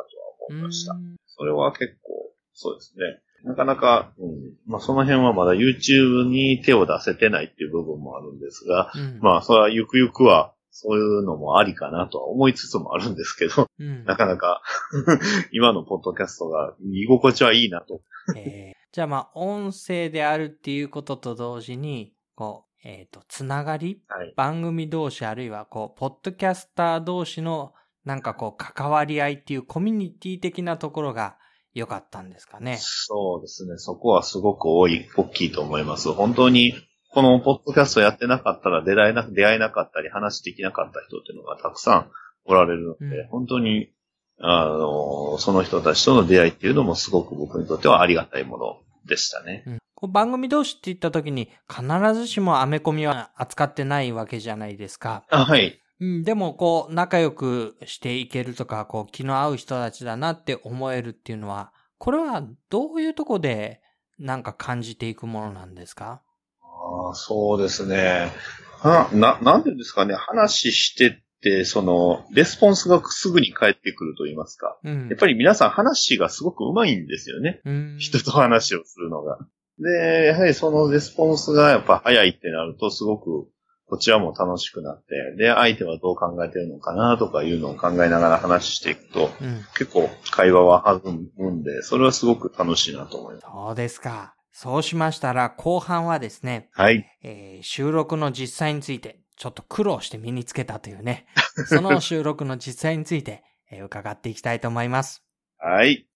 [0.51, 0.95] 思いました。
[0.95, 3.19] うんそれは結構、そうですね。
[3.45, 14.63] なかなか、うん、まあ、その辺はまだ YouTube に手を出せてないっていう部分もあるんですが、うんまあ、それはゆくゆくは、そういうのもありかなとは思いつつもあるんですけど、うんなかなか、
[15.53, 18.01] 今のポッドキャストが居心地はいいなと。
[18.37, 24.35] えーじゃあまあ、音声であるっていうことと同時に、こう、えっ、と、つながりはい。
[24.37, 27.73] 番組同士あるいはこう、ポッドキャスター同士の
[28.05, 31.37] なんかこう、関わり合いっていうコミュニティ的なところが
[31.75, 32.79] 良かったんですかね。
[32.81, 33.77] そうですね。
[33.77, 36.13] そこはすごく多い、大きいと思います。
[36.13, 36.75] 本当に、
[37.13, 42.11] このポッドキャストやってなかったら出会えな、出会えなかったり話できなかった人っていうのがたくさん
[42.45, 43.91] おられるので、うん本当に、
[44.39, 49.65] あの、その人たちとの出会いっていうのもすごく僕にとってはありがたいものでしたね。
[49.67, 49.79] うん
[50.09, 55.25] 番組同士って言った時に必ずしもアメコミは扱ってないわけじゃないですか。
[55.29, 55.79] あはい。
[56.01, 63.83] うん、でもこう仲良くしていけるとか、こう気の合う人たちだなって思えるっていうのは、これはどういうとこで
[64.19, 66.23] なんか感じていくものなんですか？
[66.63, 68.33] ああそうですね。
[68.79, 70.15] は、な、なんていうんですかね？
[70.15, 71.11] 話してっ
[71.43, 74.79] て、その、レスポンスがすぐに返ってくると言いますか。
[74.83, 75.09] うん。
[75.09, 77.61] やっぱり皆さん話がすごく上手いんですよね。
[77.67, 79.39] うん、人と話をするのが。
[79.79, 83.49] で、やはりそのレスポンスがやっぱ早いってなると、すごく
[83.91, 89.65] こちらも楽しくなって、で、相手はどう考えてるのかなとかいうのを考えながら話していくと、うん。
[89.77, 93.47] 結構会話は弾むんで、それはすごく楽しいなと思います。
[93.53, 94.37] そうですか。
[94.53, 97.05] そうしましたら、後半はですね、はい。
[97.25, 101.27] えー収録の実際について、ちょっと苦労して身につけたというね、
[101.67, 105.25] その収録の実際について、えー伺っていきたいと思います。
[105.59, 106.07] はい。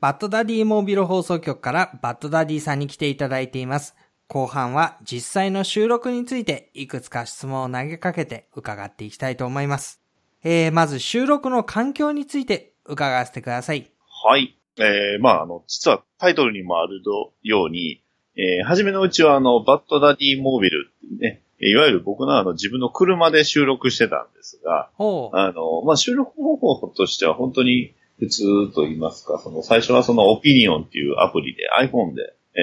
[0.00, 3.94] バッドダディモービル放送局からバッドダディさんに来ていただいています。
[4.28, 10.00] 後半は実際の収録についていくつか質問を投げかけて伺っていきたいと思います。
[10.42, 13.90] えー、まず収録の環境について伺わせてください。
[14.24, 14.56] はい。
[14.78, 17.02] えー、まあ、あの、実はタイトルにもある
[17.42, 18.02] ように、
[18.36, 24.88] えー、初めのうちはあの、バッドダディモービルってね、いわゆる僕のあの、自分の車で収録してたんですが。
[25.34, 32.60] あの、まあ、収録方法としては本当に普通と言いますか、その最初はそのオピニオンっていうアプリで iPhone で、え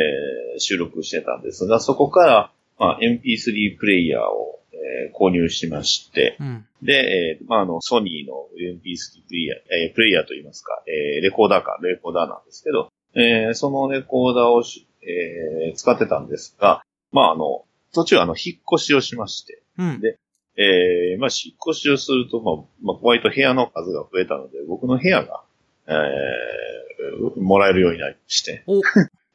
[0.56, 6.66] ー収録してたんですが、そこから、まあ、MP3 プレイヤーを、えー購入しまして、うん。
[6.82, 20.02] で、えーまあ、あの、ソニーの MP3 プレイヤー、えープレイヤーと言いますか、えーレコーダーか、レコーダーなんですけど、えーそのレコーダーをし、えー使ってたんですが、まあ、あの、途中あの、引っ越しをしまして、うん。
[20.02, 20.18] で
[20.60, 25.44] えーまあ、引っ越しをすると、まあ、まあ、割と部屋の数が増えたので、僕の部屋が、
[25.88, 28.64] えーもらえるようになりまして。
[28.68, 28.82] お、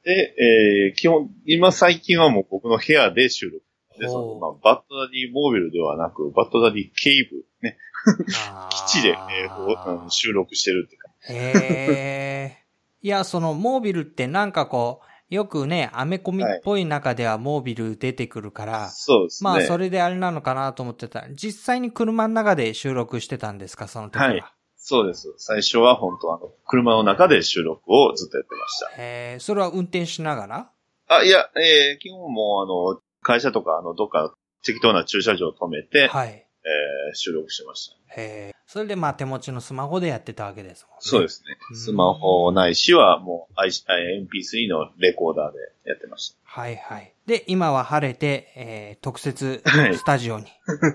[0.04, 3.62] で、えー基本、今最近はもう僕の部屋で収録。
[3.98, 7.78] で、その、まあ、バッドダディモービルではなく、バッドダディケイブ、ね、
[8.88, 11.10] 基地で、えー収録してるっていうか。
[11.28, 12.62] へえ。
[13.02, 19.50] いや、そのモービルってなんかこう、よくね、アメコミっぽい中ではモービル出てくるから、そうですね。
[19.50, 21.26] まあそれであれなのかなと思ってた。
[21.30, 24.28] 実際に車の中で収録してたんですか、その時は。
[24.28, 24.44] はい
[24.84, 25.32] そうです。
[25.38, 28.90] 最初は本当あの、車の中で収録をずっとやってました。
[29.00, 30.70] へえ、それは運転しながら？
[31.08, 36.28] あ、いや、えー基本もうあの、会社とかあの、どっか適当な駐車場を止めて、はい。
[36.30, 38.20] えー収録してました。
[38.20, 38.54] へえ。
[38.66, 40.96] それでまあ手持ちのスマホでやってたわけですもんね。
[41.00, 41.76] そうですねうん。
[41.76, 47.14] スマホないしはもう I- MP3 のレコーダーでやってましはいはい。
[47.26, 50.46] で、今は晴れて、えー特設はいスタジオに、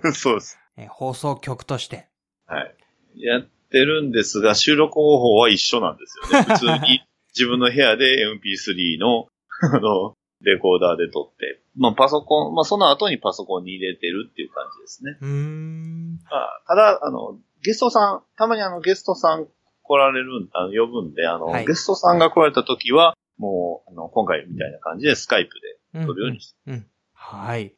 [0.03, 0.11] た。
[0.13, 0.57] そうです。
[0.77, 2.07] えー放送局として。
[2.47, 2.75] はい。
[3.15, 6.45] やってるんですが、収録方法は一緒なんですよね。
[6.55, 7.03] 普通に
[7.35, 9.27] 自分の部屋で MP3 の、
[9.61, 15.17] あの、レコーダーで撮って、まあパソコン、まあその後にパソコンに入れてるっていう感じですね。
[15.21, 16.19] うーん。
[16.29, 19.47] まあ、ただ、あの、ゲストさん、たまにあのゲストさん
[19.83, 25.55] 来られるん、あの呼ぶんで、あの、はいゲストさんが来られた時は、もう、あの、今回みたいな感じでスカイプ
[25.93, 26.87] で撮るようにして、うん。
[27.13, 27.73] はい。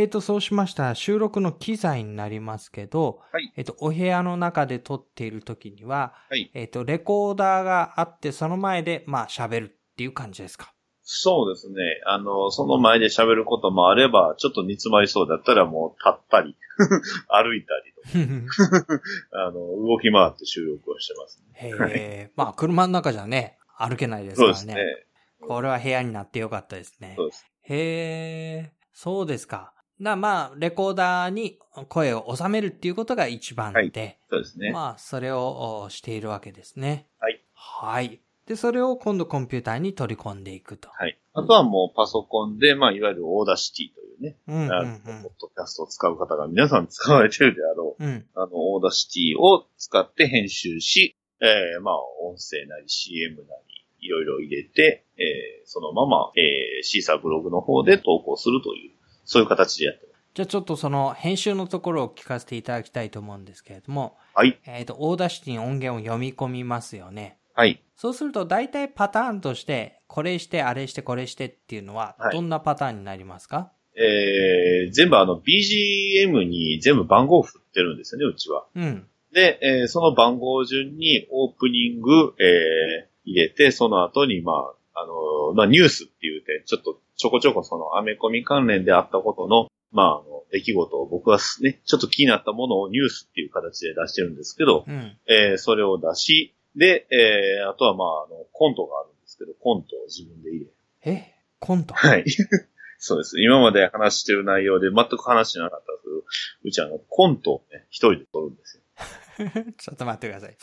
[0.00, 10.72] えーと、そうしましたら収録の機材になりますけど、はいえっ、と、お部屋の中で撮っている時には、はいえっ、と、レコーダーがあって、その前で、まあ、喋るっていう感じですか？
[11.04, 11.74] そうですね。
[12.06, 16.56] あの、その前で喋ることもあれば、ちょっと煮詰まりそうだったらもう立ったり、
[17.28, 17.74] 歩いた
[18.16, 18.96] りと
[19.36, 21.58] あの、動き回って収録をしてますね。
[21.60, 22.30] へえ。
[22.36, 24.66] まあ、車の中じゃね、歩けないですそうからね。
[24.66, 25.46] ですね。
[25.48, 27.24] これは部屋になってよかったですねそ。
[27.24, 27.46] うです。
[27.62, 29.74] へえ、そうですか。
[30.02, 34.72] な、まあ、レコーダーに声を収めるっていうことが一番で、はいそうですね。
[34.72, 37.06] まあ、それをおしているわけですね。
[37.20, 37.40] はい。
[37.54, 38.20] はい。
[38.46, 40.88] で、それを今度コンピューターに取り込んでいくと。
[40.90, 41.18] はい。
[41.32, 48.10] あとはもうパソコンで、まあ、いわゆる Audacity というね、うん、うん、あのポッドキャストを使う方が皆さん使われてるであろう、うん。
[48.10, 48.26] うん。
[48.34, 60.22] あの、 Audacity を使って編集し、えー、まあ、音声なり CM なり、いろいろ入れて、えー、そのまま、えー、シーサーブログの方で投稿するという、そういう形でやってます。
[60.34, 64.58] じゃあちょっとその編集のところを聞かせていただきたいと思うんですけれども、はい。
[64.66, 67.38] えっ、と、 Audacity に音源を読み込みますよね。
[67.54, 67.82] はい。
[67.96, 78.66] そうすると大体パターンとして、これして、あれして、これしてっていうのはは、いどんなパターンになりますか、えー、全部あの BGM に全部番号を振ってるんですよね、うちは。
[78.74, 79.06] うん。
[79.32, 95.16] で、えーその番号順にオープニング、えー入れて、その後に、まあ、あの、まあ、ニュースっていうて、ちょっとちょこちょこそのアメコミ関連であったことの、まあ、あの、出来事を僕はね、ちょっと気になったものをニュースっていう形で出してるんですけど、うん。
[95.28, 100.66] えーそれを出し、で、えーあとはまあ、あの、コントがあるんですけど、コントを自分で入れ。
[101.12, 101.34] え？
[101.60, 101.94] コント？
[101.94, 102.24] はい。
[102.98, 103.40] そうです。
[103.40, 106.16] 今まで話してる内容で全く話してなかったんですけど、
[106.64, 109.72] うちあの、コントをね、一人で撮るんですよ。
[109.78, 110.56] ちょっと待ってください。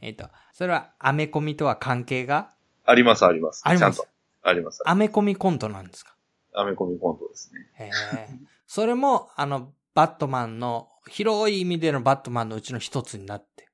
[0.00, 2.54] えっ、と、それはアメコミとは関係が？
[2.86, 3.60] あります、あります。
[3.66, 4.17] ありますちゃんと。
[4.42, 4.82] あります。
[4.86, 6.14] アメコミコントなんですか？
[6.54, 7.60] アメコミコントですね。
[7.74, 7.90] へえ。
[8.66, 13.66] それも、あの、バットマンの、広い意味でのバットマンのうちの一つになって。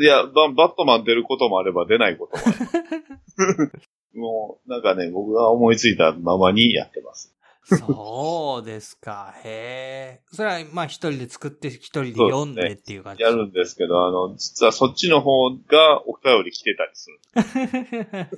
[0.00, 3.72] いや、ババットマン出ることもあれば出ないこともある。
[4.14, 7.35] もう、なんかね、僕が思いついたままにやってます。
[7.68, 9.34] そうですか。
[9.42, 10.22] へえ。
[10.32, 13.24] それは、まあ、一人で作って、一人で読んでっていう感じ。
[13.24, 17.18] やるんですけど、あの、実はそっちの方がお便り来てたりする。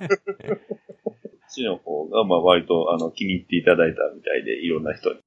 [1.03, 5.19] そっちの方が、まあ割と、あの、気に入っていただいたみたいで、いろんな人に。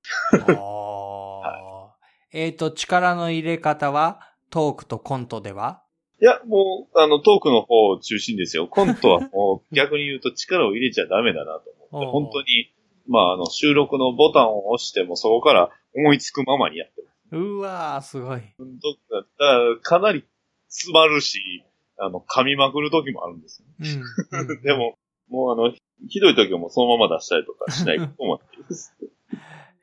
[0.59, 1.89] おー
[2.33, 5.83] えっ、と、力の入れ方は、トークとコントでは？
[6.21, 8.69] いや、もう、あの、トークの方を中心ですよ。
[8.69, 12.72] コントはもう、逆に言うと力を入れちゃダメだなと思って、 本当に、
[13.09, 17.37] まあ、あの、収録のボタンを押しても、そこから思いつくままにやってます。
[17.37, 18.41] うわー、すごい。
[18.59, 20.25] うんどだからかなり
[20.69, 21.65] 詰まるし、
[21.99, 23.67] あの、噛みまくる時もあるんですよ。
[23.81, 24.63] うんうん。
[24.63, 24.99] でも、
[25.29, 25.75] もうあの、
[26.09, 28.95] ひどい時はもうそのまま出したりとかしないと思っています。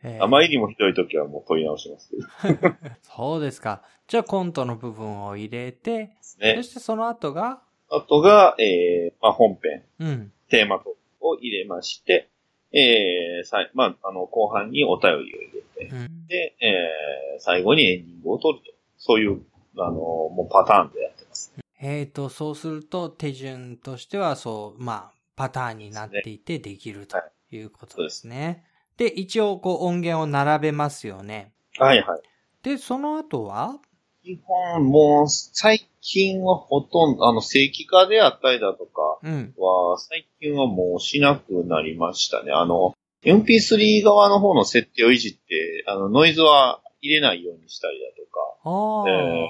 [0.02, 2.10] えーあまりにもひどい時はもう取り直します
[2.40, 2.70] けど。
[2.70, 3.84] で そうですか。
[4.08, 6.64] じゃあ、コントの部分を入れて、ね。
[6.64, 10.34] してその後が、あとが、えー、まあ、本編、うん。
[10.50, 12.30] テーマとを入れまして、
[12.72, 15.32] えー、さい、まあ、あの、後半にお便りを入
[15.80, 18.72] れて、うんで、えー、最後にエンディングを取ると。
[18.98, 19.42] そういう、
[19.78, 21.54] あの、もうパターンでやってます。
[21.82, 27.18] えーと、そうすると、手順としては、そう、まあ、パターンになっていてできると
[27.52, 28.66] いうことですね。
[28.98, 31.54] で、一応、こう、音源を並べますよね。
[31.78, 32.22] はいはい。
[32.62, 33.80] で、その後は
[34.24, 39.54] 基本、もう、最近はほとんど、あの、正規化であったりだとかうん。
[39.58, 42.52] は、最近はもうしなくなりましたね。
[42.52, 42.94] あの、
[43.24, 49.50] MP3 側の方の設定をいじって、あの、ノイズは入れないようにしたりだとか、ああ、え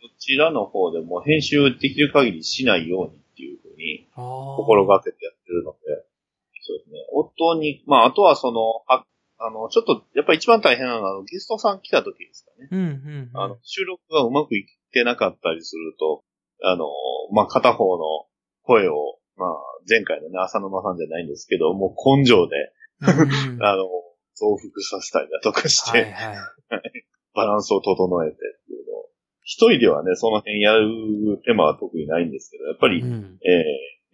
[0.00, 5.78] そちらの方でも編集できる限りしないようにっていうふうに心がけてやってるので、
[6.62, 6.98] そうですね。
[7.12, 9.04] 音に、まあ、あとはその、あ
[9.38, 12.68] あの、ちょっと、やっぱ一番大変なのは、ゲストさん来た時ですかね。
[12.70, 13.30] うん、うんうん。
[13.34, 16.24] あの、収録がうまくいってなかったりすると、
[16.62, 16.86] あの、
[17.32, 18.26] まあ、片方の
[18.62, 19.50] 声を、まあ、
[19.88, 22.72] 前回のね、浅沼さんじゃないんですけど、もう根性で、
[23.60, 23.84] あの、
[24.34, 26.36] 増幅させたりだとかして、はいはい。
[27.34, 29.08] バランスを整えてっていうのを、
[29.42, 30.88] 一人ではね、その辺やる
[31.44, 33.60] 手間は特にないんですけど、やっぱり、うんえ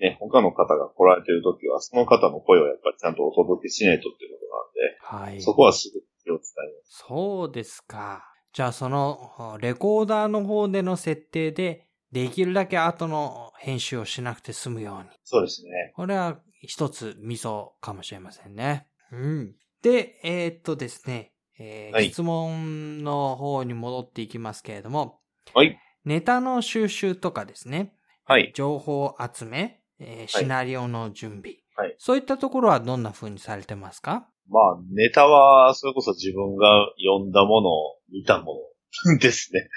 [0.00, 5.42] ーね、他の方が来られてるときは、その方の声をやっぱりちゃんとお届けしないとっていうなんで、はい。
[5.42, 7.04] そこはすごく気を使います。
[7.08, 8.24] そうですか。
[8.52, 15.08] じゃあそのレコーダーの方での設定でできるだけ後の編集をしなくて済むように。
[15.24, 15.92] そうですね。
[15.96, 18.88] これは一つミソかもしれませんね。
[19.10, 19.54] うん。
[19.82, 25.20] で、えーっとですね、えーはい質問の方に戻っていきますけれども、
[25.54, 25.78] はい。
[26.04, 27.94] ネタの収集とかですね、
[28.24, 28.52] はい。
[28.54, 34.28] 情報集め、えーシナリオの準備、はいそういったところはどんな風にされてますか？
[34.52, 37.70] まあ、ネタは、それこそ自分が読んだもの、
[38.12, 38.60] 見たも
[39.06, 39.68] のですね。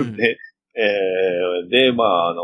[0.00, 0.38] うん で、
[0.76, 2.42] えーで、まあ、あの、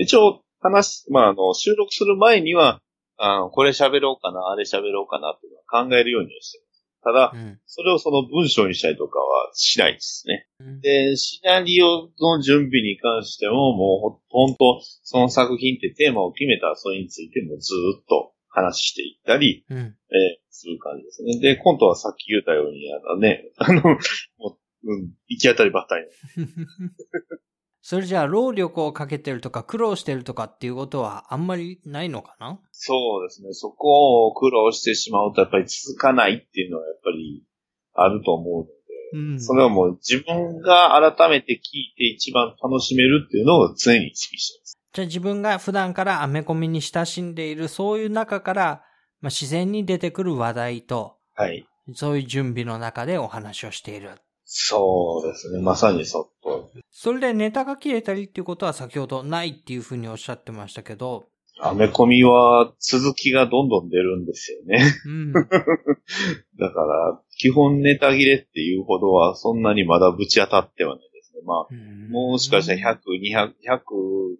[0.00, 2.80] 一応、話、まあ、あの、収録する前には、
[3.16, 6.74] あの、これ喋ろうかな、あれ喋ろうかなっていうのは考えるようにはしてます。
[7.02, 10.46] ただ、うんそれをその文章にしたりとかはしないですね。
[10.60, 19.78] うんで、シナリオの準備に関しても、もうほ、ほんと、その作品ってテーマを決めたらそれについてもずーっと話していったり、うん。
[19.78, 21.40] えーする感じですね。
[21.40, 23.98] で、コントはさっき言ったように、あのね、 あの、も
[24.84, 26.06] う、うん、行き当たりばったり。
[27.82, 32.58] それじゃあ、労力をかけてるとか、苦労してるとかっていうことはあんまりないのかな？
[32.70, 33.52] そうですね。
[33.52, 37.44] そこを苦労してしまうと、やっぱり続かないっていうのはやっぱり
[37.92, 38.72] あると思うので、
[39.12, 39.40] うん。
[39.40, 44.73] それはもう自分が改めて聞いて一番楽しめるっていうのを常に意識してます。
[44.94, 48.82] じゃあ自分が普段からアメコミに親しんでいる、そういう中から、
[49.20, 51.66] まあ、自然に出てくる話題と、はい。
[51.94, 54.12] そういう準備の中でお話をしている。
[54.44, 55.60] そうですね。
[55.60, 56.70] まさにそっとど。
[56.92, 61.24] それでネタが切れたりっていうことは先ほどないっていうふうにおっしゃってましたけど、
[61.60, 64.84] アメコミは続きがどんどん出るんですよね。
[65.06, 65.32] うん。
[65.32, 65.48] だか
[66.58, 71.04] ら、基本ネタ切れっていうほどはそんなにまだぶち当たってはない。
[71.44, 71.74] まあ、
[72.10, 73.80] もしかしたら100、200、100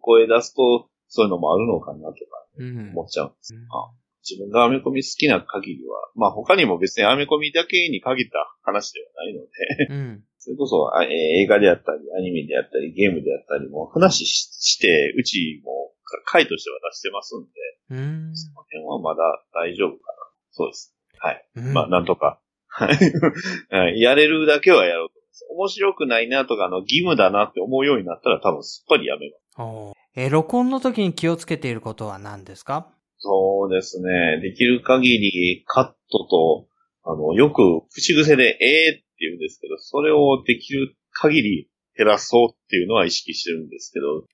[0.04, 2.14] 超え出すと、そういうのもあるのかなとか
[2.58, 3.54] うん思っちゃうんです。
[3.70, 3.90] あ
[4.28, 9.48] 自分がアメコミ好きな限りは、まあ他にも別にアメコミだけに限った話ではないので、
[9.90, 10.24] うん。
[10.38, 11.10] それこそ、あえー
[11.44, 17.50] 映画であったり、アニメであったり、ゲームであったりも話しして、うちもか回としては出してますんで、
[17.90, 17.94] う
[18.30, 18.36] ん。
[18.36, 20.18] その辺はまだ大丈夫かな。
[20.50, 20.94] そうです。
[21.18, 21.48] はい。
[21.56, 22.40] うんまあ、なんとか。
[22.66, 22.96] はい
[23.70, 24.00] はい。
[24.00, 25.14] やれるだけはやろうと。
[25.50, 29.94] 面白くないなとか、あの、義務だなって思うようになったら多分すっぱりやめます。
[30.16, 32.88] えー録音の時に気をつけていることは何ですか？
[33.18, 34.40] そうですね。
[34.42, 36.66] できる限りカットと、
[37.02, 44.24] あの、よく口癖でえーって言うんですけど、それをできる限り減らそうっていうのは意識してるんですけど、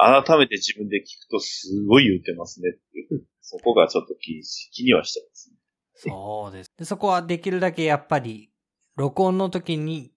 [0.00, 3.24] 改めて自分で聞くとすごい言ってますねっていう。
[3.40, 4.42] そこがちょっと気に
[4.72, 5.56] 気にはしてますね。
[5.94, 6.72] そうです。
[6.78, 8.50] でそこはできるだけやっぱり、
[8.96, 10.10] 録音の時に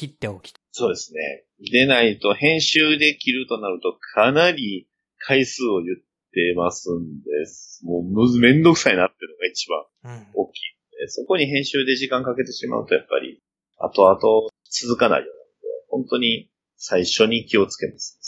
[0.00, 0.54] 切っておき。
[0.72, 1.44] そうですね。
[1.70, 4.88] でないと編集で切るとなるとかなり
[5.18, 5.98] 回数を言っ
[6.32, 7.82] てますんです。
[7.84, 10.26] もうむずめんどくさいなっていうのが一番うん。
[10.32, 10.60] 大きい。
[11.04, 13.42] えそこに編集で時間かけてしまうとやっぱり
[13.76, 15.42] 後々続かないようなので、
[15.90, 18.18] 本当に最初に気をつけます。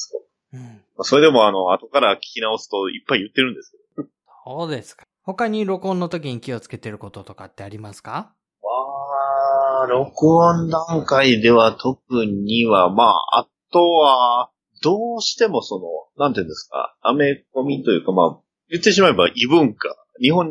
[0.53, 0.61] うん。
[0.61, 0.66] ま
[0.99, 4.09] あそれでもあの後から聞き直すといっぱい言ってるんですけど。
[4.45, 5.07] そうですか。
[5.23, 8.35] 他に録音の時に気をつけてることとかってありますか？
[9.83, 14.51] わー、録音段階では特には、まあ、あとは、
[14.83, 15.78] どうしてもそ
[16.16, 19.97] の、なんていうんですか、アメコミというか、まあ、言ってしまえば異文化。
[20.20, 20.49] 日本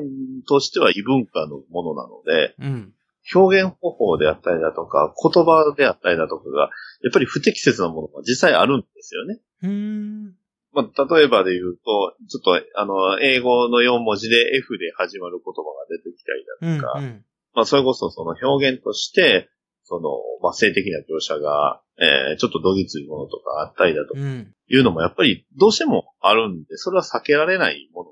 [0.47, 2.93] としては異文化のものなので、うん。
[3.35, 6.67] 表現方法であったりだとか、言葉であったりだとかが、や
[7.09, 9.39] っぱり不適切なものが実際あるんですよね。
[9.63, 10.35] うーん。
[10.73, 16.33] まあ、例えばで言うと、ちょっと、あの、英語の4文字で F で始まる言葉が出てきた
[16.65, 16.75] うん。
[16.75, 17.25] りだとか、うん。
[17.53, 19.49] まあ、それこそその表現として、
[19.83, 20.09] その、
[20.41, 24.53] まあ、性的な描写が、えー、ちょっとどぎついものとかあったりだとうん。
[24.67, 28.03] いうのもやっぱりどうしてもあるんで、それは避けられないも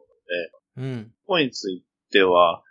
[0.75, 1.05] のなので、うん。
[1.05, 2.63] ここについては、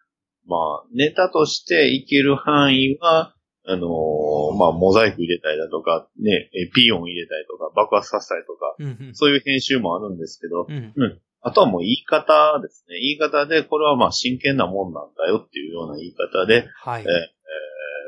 [0.47, 3.35] まあ、ネタとしていける範囲は、
[3.67, 9.15] あのーまあ、モザイク入れたりだとか、ね、えピーヨン入れたりとか、爆発させたりとか、うん。
[9.15, 11.21] そういう編集もあるんですけど、うん。
[11.41, 12.99] あとはもう言い方ですね。
[13.01, 17.03] 言い方で、これはまあ真剣なもんなんだよっていうような言い方で、はい。
[17.03, 17.39] えー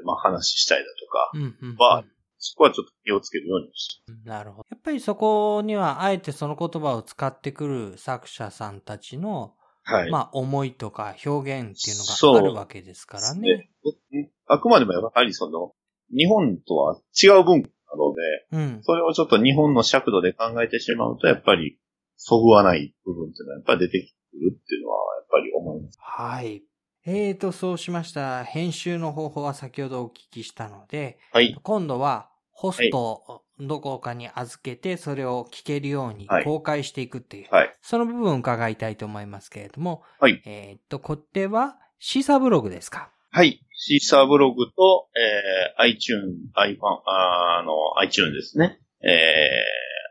[0.02, 1.70] まあ話したりだとか、うん。
[1.70, 1.76] うん。
[1.76, 2.04] は
[2.38, 4.66] そこはちょっと気をつけるようにしなるほど。
[4.70, 10.10] やっぱりそこには、あえてその言葉を使ってくる作者さんたちの、はい。
[10.10, 13.70] まあ、思いとか表現っていうのがあるわけですからね。
[14.12, 15.72] であくまでもやはりその、
[16.14, 18.82] 日本とは違う文化なので、うん。
[18.82, 21.78] それをちょっと日本の尺度で考えてしまうと、やっぱり、
[22.22, 23.98] そぐわない部分っていうのはやっぱり出て
[24.30, 25.98] くるっていうのは、やっぱり思います。
[26.00, 26.62] はい。
[27.06, 28.44] えーと、そうしました。
[28.44, 31.56] 編集の方法は先ほどお聞きしたので、はい。
[31.62, 37.74] 今度はホストをどこかに預けて、それを聞けるようにはい公開していくっていう、はい。
[37.80, 40.42] その部分を伺いたいと思いますけれども、はい。
[40.44, 43.10] えーと、これはシーサーブログですか？
[43.30, 43.60] はい。
[43.74, 47.72] シーサーブログと、えー、iTune、iPhone、あの、
[48.04, 48.78] iTune ですね。
[49.02, 49.08] え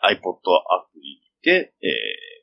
[0.10, 1.92] ー、iPod アプリで、えー、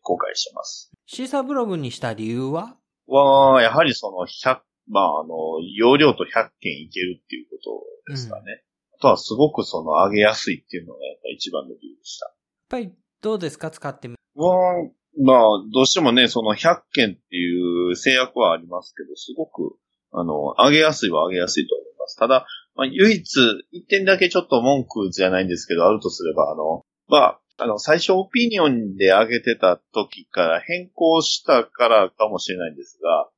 [0.02, 0.90] 公開してます。
[1.06, 2.76] シーサーブログにした理由は？
[3.06, 5.34] は、やはりその100、まあ、あの、
[5.76, 8.62] 容量と100件いけるっていうことですかね。
[8.94, 12.26] あとはすごくその上げやすいっていうのがやっぱ一番の理由でした。
[12.26, 12.34] やっ
[12.70, 13.70] ぱりどうですか？
[13.70, 14.88] 使ってみは、
[15.22, 15.38] まあ、
[15.72, 19.76] どうしてもね、その100件っていう制約はありますけど、すごく、
[20.12, 22.16] あの、上げやすいは上げやすいと思います。
[22.16, 33.30] ただ、まあ、唯一、一点だけちょっと文句じゃないんですけど、あるとすれば、あの、まあ、あの、最初オピニオンで上げてた時から変更したからかもしれないんですが、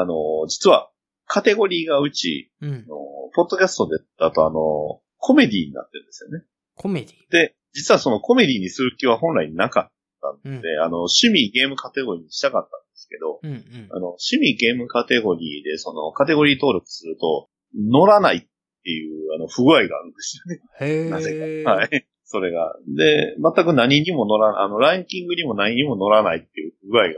[0.00, 0.14] あの、
[0.48, 0.90] 実は、
[1.26, 2.86] カテゴリーがうち、うん
[3.34, 6.44] ポッドキャストでだとあの、コメディになってるんですよね。
[6.76, 7.10] コメディ。
[7.30, 9.92] で、実はそのコメディにする気は本来なかっ
[10.22, 13.88] たうんんで、あの、趣味ゲームカテゴリーにしたかったんですけど、うんうん。
[13.90, 20.62] あの、趣味ゲームカテゴリーでそのカテゴリー登録すると、乗らないっていう、あの、不具合があるんですよね。
[20.80, 21.64] へなぜー。
[21.64, 21.72] か。
[21.72, 22.06] はい。
[22.26, 22.74] それが。
[22.88, 27.14] で、全く何にも乗らあの、ランキングにも何にも乗らないっていう不具合がある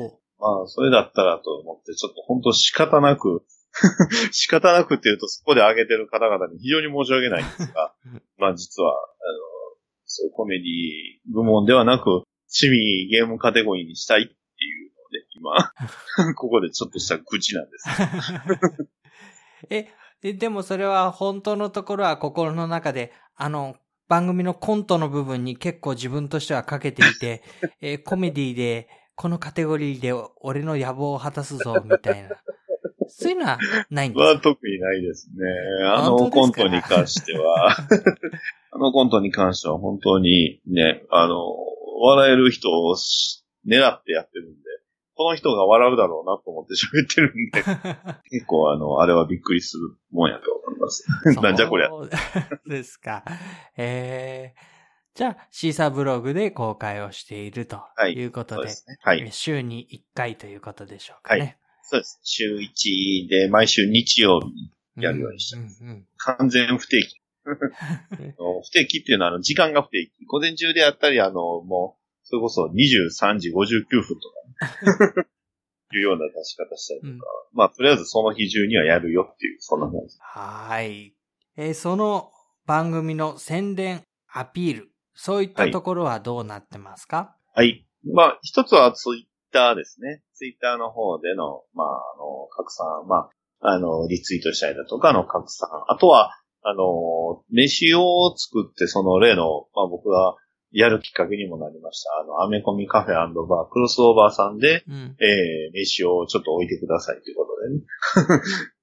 [0.00, 0.16] ので。
[0.38, 3.44] まあ、それだったらと思って、ちょっと本当仕方なく、
[4.32, 8.98] 仕方なくっていうと、そこで上げてる方々に非常に申し訳ないんですがうん、 まあ実は、あの、
[10.06, 14.34] そう、コメディ部門ではなく、趣味ゲームカテゴリーにしたいってい
[14.88, 15.26] うので、
[16.24, 17.88] 今、 ここでちょっとした愚痴なんです。
[19.68, 19.88] え、
[20.22, 23.76] ででもそれは本当のところは心の中で、あの、
[24.08, 27.42] 番組のコントの部分に結構自分としてはかけていて、
[27.80, 32.30] えーコメディで、このカテゴリーで俺の野望を果たすぞ、みたいな。
[33.08, 33.58] そういうのは
[33.90, 34.34] ないんですか？
[34.34, 35.36] は特にないですね。
[35.86, 37.70] あのコントに関しては、
[38.72, 41.36] あのコントに関しては本当にね、あの、
[42.02, 44.58] 笑える人をし狙ってやってるんで、
[45.16, 47.62] この人が笑うだろうなと思って喋ってるんで、
[48.30, 51.06] 結構あの、あれはびっくりするもんやと思います。
[51.40, 51.88] なんじゃこりゃ。
[51.88, 52.10] そ う
[52.68, 53.24] ですか。
[53.78, 58.96] えー、じゃあ、シーサーブログで公開をしているとはいいうことで、そうですね。
[59.00, 59.22] はい。
[59.22, 61.58] え週に1回ということでしょうかね。
[61.82, 62.20] そうです。
[62.22, 65.82] 週1で毎週日曜日、やるようにしてます。
[65.82, 67.22] うんうん完全不定期。
[67.46, 70.26] 不定期っていうのは、あの、時間が不定期。
[70.26, 75.28] 午前中であったり、あの、もう、それこそ23時59分とか、ね、
[75.94, 77.20] いうような出し方したりとか、うん
[77.52, 80.18] まあ、とりあえずその日中にはやるよっていう、そんなもんです。
[80.20, 81.16] はーい。
[81.56, 82.32] えーその
[82.66, 87.86] 番組の宣伝、アピール、そういったところはどうなってますか、はい。
[88.12, 90.24] まあ、一つはツイッターですね。
[90.34, 95.68] ツイッターの方での、まあ、あの、拡散、まあ、あの、リツイートしたりだとかの拡散。
[95.88, 100.34] あとは、あの、飯を作って、その例の、まあ僕が
[100.78, 102.10] やるきっかけにもなりました。
[102.20, 105.16] あの、アメコミカフェバー、クロスオーバーさんで、うん。
[105.20, 107.82] えー、飯をちょっと置いてくださいということでね。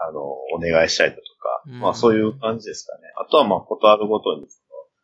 [0.00, 3.02] あの、お願いしたりだとか、うんまあそういう感じですかね。
[3.16, 4.46] あとはまあことあるごとに、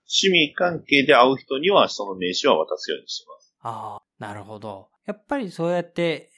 [0.07, 3.55] 趣味関係で会う人にはその名刺は渡すようにしてます。
[3.61, 4.89] ああ、なるほど。
[5.07, 6.31] やっぱりそうやって、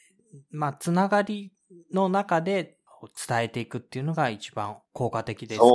[0.50, 1.52] まあ、つながり
[1.92, 2.78] の中で
[3.28, 5.66] 伝えていくっていうのが一番効果的ですか？
[5.66, 5.70] そ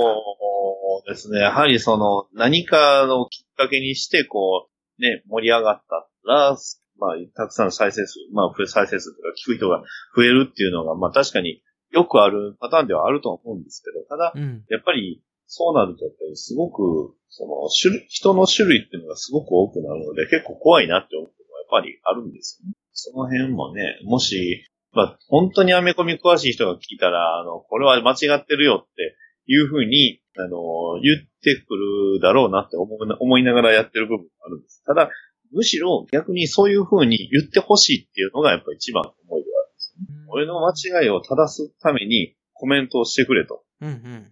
[1.06, 1.40] ですね。
[1.40, 6.56] やはりその何かのきっかけにして、こう、ね、盛り上がったら、
[6.98, 9.82] まあ、たくさんの再生数、まあ、再生数とか聞く人が
[10.16, 14.64] 増えるっていうのが、まあ確かによくあるパターンではあると思うんですけど、ただ、うん。
[14.68, 22.74] やっぱり、そうなると、やっぱりすごく、その、種類、人の種類っていうのがすごく多くなるので、結構怖いなって思うこともやっぱりあるんですよね。
[22.92, 29.16] その辺もね、もし、まあ、本当にアメコミ詳しい人が聞いたら、あの、これは間違ってるよって
[29.46, 31.76] いうふうに、あの、言ってく
[32.14, 34.82] るだろうなって思思いながらやってる部分もあるんです。
[34.84, 35.10] ただ、
[35.52, 40.24] むしろ逆にそういうふうに言ってほしいっていうのがやっぱり一番の思いではあるんですよね。
[40.28, 44.30] 俺の間違いを正すためにコメントをしてくれとうんうん。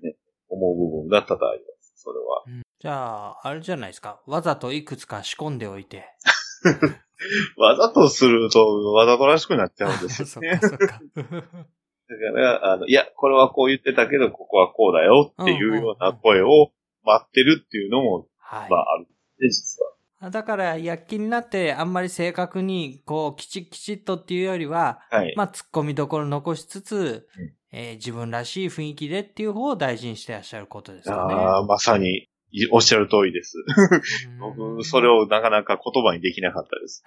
[0.48, 1.92] 思う部分が多々あります。
[1.96, 2.44] それは。
[2.46, 4.22] うんじゃあ、あれじゃないですか。
[4.26, 6.06] わざといくつか仕込んでおいて。
[7.58, 10.56] わざとするとわざとらしくなっちゃうんですそよね。
[10.56, 11.00] っかそっか。
[12.11, 16.72] だから、あの、いや、これはこう言ってたけど、ここはこうだよっていうような声を
[17.04, 18.78] 待ってるっていうのも、はいま。
[18.78, 19.84] あ、あるんですね、実
[20.24, 20.30] は。
[20.30, 25.34] だから、躍起になって、あんまり正確に、こう、きちっきちっとっていうよりは、はい。
[25.36, 31.34] まあ、突っ込みどころ残しつつ、うんえー自分らしい雰囲気でっていう方を大事にしてらっしゃることですかね。
[31.34, 33.54] ああ、まさに、いおっしゃる通りです。
[34.26, 37.04] うん僕、それをなかなか言葉にできなかったです。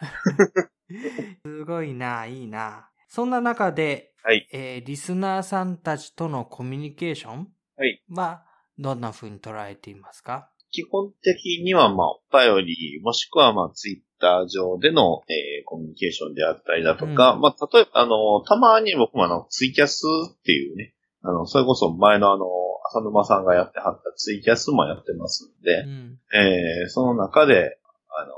[1.46, 2.88] すごいな、いいな。
[3.16, 4.50] そんな中で、はい。
[4.52, 7.48] えーリスナーさんたちとのコミュニケーション
[7.78, 8.02] はい。
[8.10, 8.44] は、
[8.80, 10.50] どんな風に捉えていますか？
[10.72, 12.22] 基本的には、まあ、お
[12.58, 17.42] 便り、もしくは、まあ、ツイッター上での、えーコミュニケーションであったりだとか、うん。
[17.42, 20.02] まあ、例えば、あの、たまに僕もあの、ツイキャス
[20.32, 22.48] っていうね、あの、それこそ前のあの、
[22.90, 26.20] 浅沼さんがやってはったツイキャスもやってますんでう、ん。
[26.34, 27.78] えーその中で、
[28.10, 28.34] あの、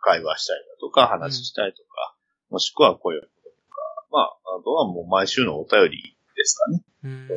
[0.00, 2.16] 会話したりだとか、話したりとか、
[2.48, 3.35] もしくは声をかけるとか、
[4.16, 4.24] まあ、
[4.60, 6.82] あとはもう毎週のお便りですかね。
[7.04, 7.28] うん。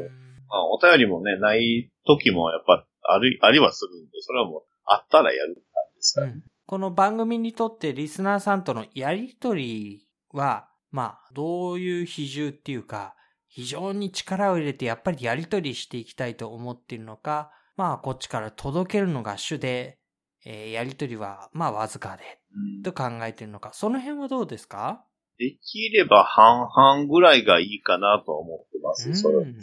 [0.48, 6.32] まあ、お便りもね、ない時もやっぱあり、ありはするんで、それはもう、あったらやる感じですかね。
[6.36, 13.16] うんこの番組にとってリスナーさんとのやりとりは、まあ、どういう比重っていうか、
[13.48, 19.98] 非常に力を入れてやっぱりやりとりしていきたいと思っているのか、まあ、こっちから届けるのが主で、
[20.46, 22.24] えーやりとりは、まあ、わずかで、
[22.56, 25.04] うんと考えているのか、その辺はどうですか？
[25.40, 29.16] できれば半々ぐらいがいいかなとは思ってます。
[29.16, 29.62] それはうんうんやっ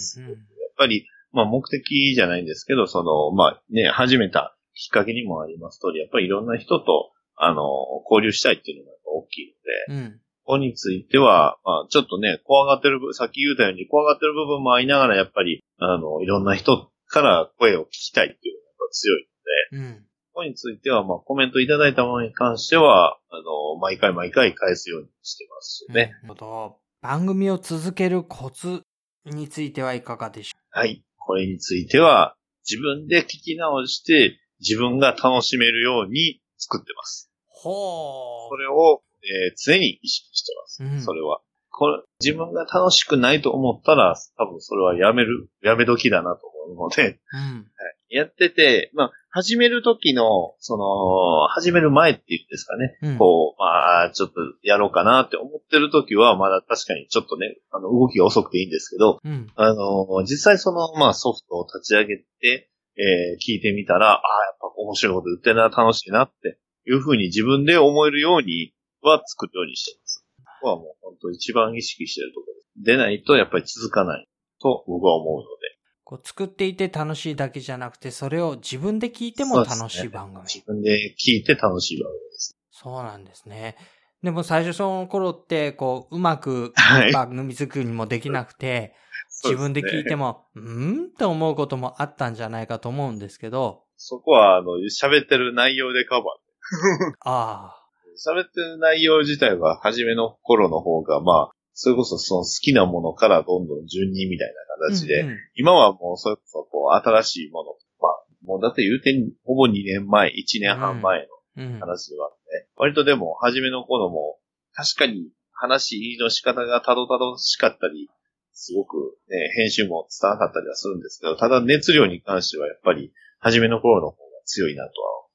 [0.77, 7.63] ぱり、まあ目的じゃないんですけど、その、まあね、始めたきっかけにもあります通り、やっぱりいろんな人と、あの、
[8.11, 9.55] 交流したいっていうのが大きい
[9.91, 10.13] ので、うん。
[10.45, 19.29] ここについては、まあちょっとね、怖がってる部、さっき言ったように怖がってる部分もありながら、やっぱり、あの、いろんな人から声を聞きたいっていうのが強い
[19.73, 20.06] ので、うん。
[20.37, 26.13] ここについては、まあコメントいただいたものに関しては、あの、毎回毎回返すようにしてますね。
[26.25, 26.77] なるほど。
[27.01, 28.83] 番組を続けるコツ
[29.25, 31.03] についてはいかがでしょはい。
[31.17, 32.37] これについては、
[32.71, 37.31] 自分で聞き直して、自分が楽しめるように作ってます。
[37.33, 40.85] うほそれを、えー常に意識してます。
[40.85, 41.41] うんそれは。
[41.71, 47.21] これ、自分が楽しくないと思ったら、多分それはやめる、やめ時だなと思うので、う。
[47.33, 47.67] うん。
[48.09, 52.97] やってて、まあ、始める時の、その、始める前っていうんですかね。
[53.03, 53.19] うん。
[53.19, 59.47] こう、まあ、ちょっとやろうかなって思ってる時は、まだ確かにちょっとね、あの、動きが遅くていいんですけど、うん。
[59.55, 68.73] あの、実際その、まあ、ソフトを立ち上げて、えー聞いてみたら、ああ、やっぱ面白いこと言ってるな、楽しいなっていうふうに自分で思えるように
[69.03, 70.25] は作るようにしてます。
[70.39, 72.85] ここはもう本当一番意識してるところです。
[72.85, 74.27] でないとやっぱり続かない
[74.63, 75.76] と僕は思うので。
[76.07, 80.45] こう作っていて楽しいだけじゃなくて、それを自分で聞いても楽しい番組。
[80.45, 82.57] 自分で聞いて楽しい番組です。
[82.71, 83.77] そうなんですね。
[84.23, 88.95] でも最初その頃って、こう、うまくはい番組作りもできなくて、
[89.29, 97.15] そうですね自分で聞いても、うんって思うこともあったんじゃないかと思うんですけど、そこは、あの、喋ってる内容でカバー。
[97.29, 97.87] ああ、
[98.17, 105.37] 喋ってる内容自体は初めの頃の方が、まあ、それこそその好きなものからどんどん順にみたいな形で、うんうん。
[105.57, 109.13] 今はもうそれこそこう新しいもの、まあ、もうだって言うて
[109.45, 111.75] ほぼ2年前、1年半前うん。
[111.75, 114.39] の話ではね、割とでも初めの頃も
[114.75, 118.09] 確かに話の仕方がたどたどしかったり、
[118.53, 124.93] すごくね、編集も伝わなかったりはするんですけど、ただ熱量に関してはやっぱり初めの頃の方が強いなと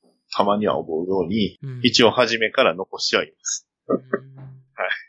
[0.07, 1.79] は、たまには思うように、うん。
[1.83, 3.67] 一応初めから残してはいます。
[3.89, 4.30] うん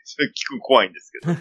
[0.05, 1.33] それ聞く怖いんですけど。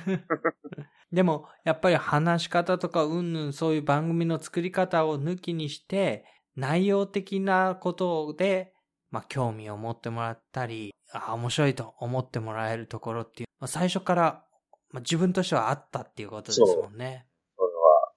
[1.13, 6.25] でも、やっぱり話し方とか、うんぬんそういう番組の作り方を抜きにして、
[6.57, 8.73] 内容的なことで、
[9.11, 14.47] まあ、興味を持ってもらったり、あ面白いと思ってもらえるところっていう、まあ、最初から、
[14.91, 17.27] まあ、自分としてはあったっていうことですもんね。
[17.57, 18.13] それは、はい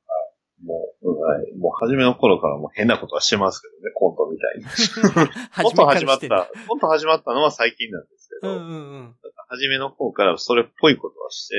[0.63, 5.33] もう、うんはい、もう初めの頃からもう変なことはしてますけどね、コントみたいに。
[5.63, 9.15] コント始まった、コント始まったのは最近なんですけど、うんうんうん。
[9.47, 11.55] 初めの方からそれっぽいことはして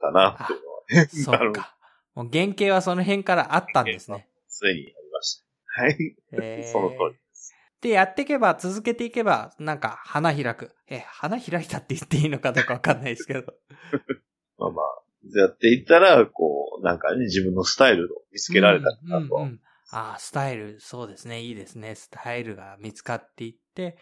[0.00, 1.76] たなっていうのはね、 そうか。
[2.14, 4.28] もう原型はその辺からあったんですね。
[4.48, 5.44] すでにありまし
[5.74, 5.82] た。
[5.82, 6.16] はい。
[6.32, 7.54] えーその通りです。
[7.82, 10.74] で、やっていけば、続けていけば、なんか、花開く。
[10.88, 13.42] え、花開いたって言っていいのかどうかわかんないですけど。
[14.56, 19.36] まあまあ、やっていったら、こう、なんかね、自分のスタイルを見つけられたかなと。
[19.36, 19.60] うんうんうん
[19.90, 21.42] ああ、スタイル、そうですね。
[21.42, 21.94] いいですね。
[21.94, 23.96] スタイルが見つかっていって、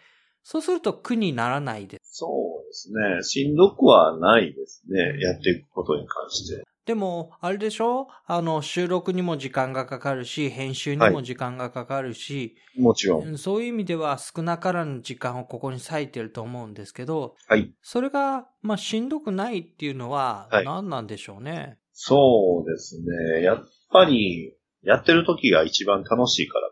[0.47, 1.99] そうすると苦にならないで。
[2.03, 2.27] そ
[2.63, 3.23] うですね。
[3.23, 5.19] しんどくはないですね。
[5.19, 6.63] やっていくことに関して。
[6.85, 8.09] でも、あれでしょ？
[8.27, 13.27] あの、収録にも時間がかかるし、編集にも時間がかかるし、もちろん。
[13.27, 17.73] うんそういう意味では少なからぬ時間をここに割いてると思うんですけど、はい。
[17.81, 21.79] それが、まあ、しんどくないっていうのははい何なんでしょうね？
[21.91, 23.01] そうです
[23.33, 23.41] ね。
[23.41, 26.69] やっぱり、やってる時が一番楽しいから。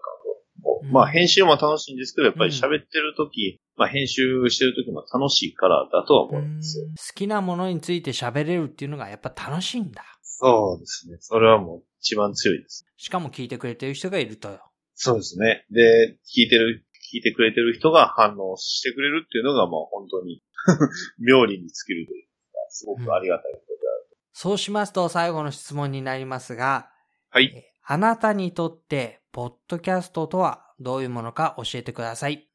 [0.84, 6.86] うんまあ編集も楽しいんですけど、やっぱり喋ってる時、まあ編集してる時も楽しいからだとは思うんですよ。
[6.88, 10.04] 好きなものについて喋れるっていうのがやっぱ楽しいんだ。
[10.22, 11.18] そうですね。
[11.20, 12.86] それはもう一番強いです。
[12.98, 14.60] しかも聞いてくれてる人がいるとよ。
[14.96, 15.66] そうですね。
[15.72, 20.44] で、聞いてる、聞いてくれてる人が反応してくれるっていうのがもう本当に
[21.20, 22.30] 妙利に尽きるというか、
[22.70, 24.18] すごくありがたいことである。
[24.34, 26.90] そうしますと最後の質問になりますが、
[27.30, 27.46] はい。
[27.46, 32.48] えあなたにとって、ポッドキャストとはどういうものか教えてください。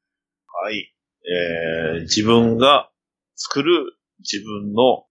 [0.62, 0.94] はい。
[1.26, 2.90] えー、自分が
[3.34, 5.04] 作る自分の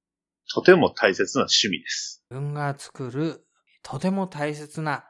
[0.54, 2.24] とても大切な趣味です。
[2.30, 3.46] 自分が作る、
[3.84, 5.06] とても大切な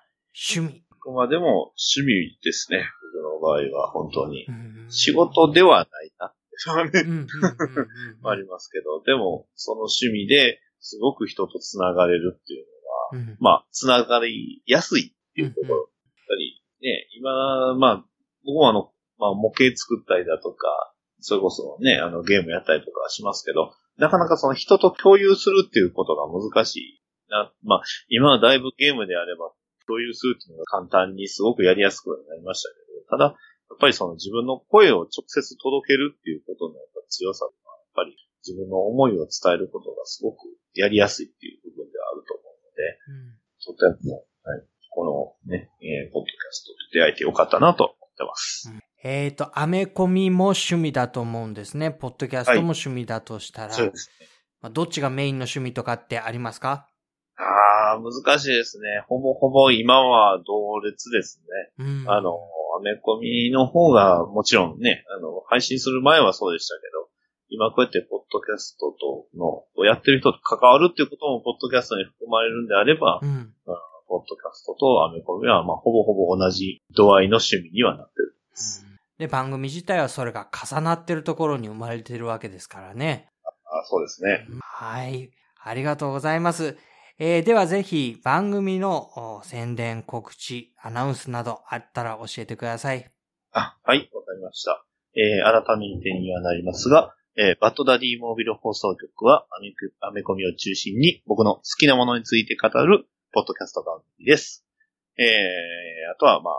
[0.49, 0.84] 趣味。
[0.89, 2.86] あくまでも趣味ですね。
[3.14, 4.45] 僕の場合は本当に。
[4.47, 6.34] うん仕事ではないな
[8.24, 12.66] ありますけど、でもその趣味ですごく人とつながれるっていう
[13.14, 15.89] のは、うんまあ、つながりやすいっていうところ。
[17.18, 18.05] 今、まあ、
[18.45, 27.51] 僕もあの、まあ、模型作ったりだとか、それこそね、あの、ゲームやったりとかはしますけど、なかなかその人と共有するっていうことが難しいな。
[27.63, 29.51] まあ、今はだいぶゲームであれば、
[29.88, 33.39] 共有するっていうのが簡単にすごくやりやすくなりましたけど、ただ、
[33.70, 38.15] やっぱりその自分の声を直接届けるっていうことのやっぱ強さは、やっぱり
[38.45, 42.99] 自分の思いを伝えることがすごくやりやすいっていう部分ではあると思うので、
[43.34, 44.63] うんとても、はい、
[44.98, 48.74] このね、えーポッドキャストと出会えてよかったなと思ってます。
[49.04, 51.91] えっ、と、アメコミも趣味だと思うんですね。
[51.91, 53.74] ポッドキャストも趣味だとしたら。
[53.74, 54.28] そうですね。
[54.60, 56.89] まあどっちがメインの趣味とかってありますか？
[57.38, 59.04] ああ、難しいですね。
[59.08, 61.43] ほぼほぼ今は同列です
[61.78, 61.86] ね。
[61.86, 62.10] うん。
[62.10, 67.08] あの、アメコミの方がもちろんね、あの、配信する前はそうでしたけど、
[67.50, 69.45] 今こうやってポッドキャストとの、
[69.78, 73.54] をやってる人と関わるっていうこともポッドキャストに含まれるんであれば、うん。
[74.18, 78.36] ポッドキャストとアメコミは、まあ、ほぼほぼ同じ度合いの趣味にはなってる。
[79.20, 83.28] で、番組自体はそれが重なってるところに生まれてるわけですからね。
[83.45, 84.47] あそうですね。
[84.59, 85.30] はい。
[85.63, 86.78] ありがとうございます。
[87.20, 93.11] えーではぜひ番組のお宣伝、告知、アナウンスなどあったら教えてください。
[93.51, 94.84] あ、はい、わかりました。
[95.15, 99.45] えー、改めてにはなりますが、えー、バッドダディモービル放送局は
[100.01, 103.07] アメコミを中心に僕の好きなものについて語る
[103.38, 104.65] ポッドキャスト番組です。
[105.15, 106.53] えー、あとはまあ、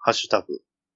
[0.00, 0.54] ハッシュタグ、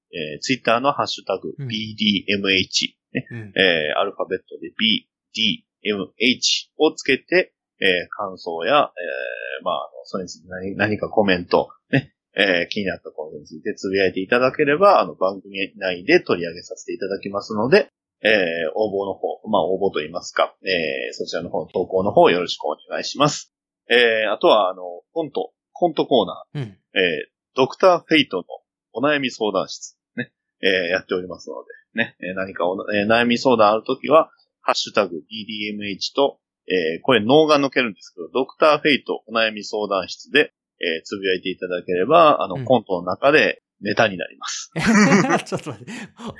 [0.08, 3.52] えー、ツイッターのハッシュタグ、うん BDMH、ねうん。
[3.54, 17.90] えー、アルファベットで B、D、M、H をつけて、えー、感想や、えー、まあ、それについて何何かコメント、ね、えー、気になったことについてつぶやいていただければ、あの、番組内で取り上げさせていただきますので、
[18.22, 18.32] えー、
[18.74, 23.52] 応募の方、まあ、応募といいますか、えー、そちらの方、投稿の方よろしくお願いします。
[23.88, 24.82] えー、あとは、あの、
[25.12, 26.78] コント、コントコーナー、うん。
[26.94, 28.44] えー、ドクターフェイトの
[28.92, 30.32] お悩み相談室、ね、
[30.62, 31.56] えーやっておりますの
[31.94, 34.30] で、ね、えー何かお、えー悩み相談あるときは、
[34.60, 42.64] ハッシュタグ DDMH と、えーこれ脳が抜けるんですけど、ドクターフェイトお悩み相談室で、えーつぶやいていただければ、あの、うん。
[42.64, 44.70] コントの中でネタになります。
[45.44, 45.92] ちょっと待って。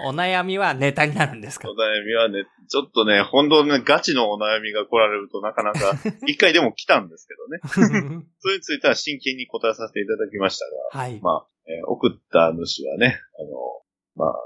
[0.07, 1.69] お悩みはネタになるんですか？
[1.71, 5.93] お悩みはね、ちょっとね、本当ね、ガチのお悩みが来られるとなかなか、
[6.27, 8.25] 一回でも来たんですけどね。
[8.41, 10.65] それについては真剣に答えさせていただきました
[10.95, 11.21] が、はい。
[11.21, 13.49] まあ、えー送った主はね、あの、
[14.15, 14.39] まあ、あの、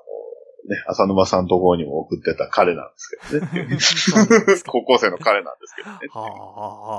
[0.68, 4.62] ね、浅沼さんのところにも送ってた彼なんですけどね。
[4.66, 5.98] 高校生の彼なんですけどね。
[6.10, 6.28] はあは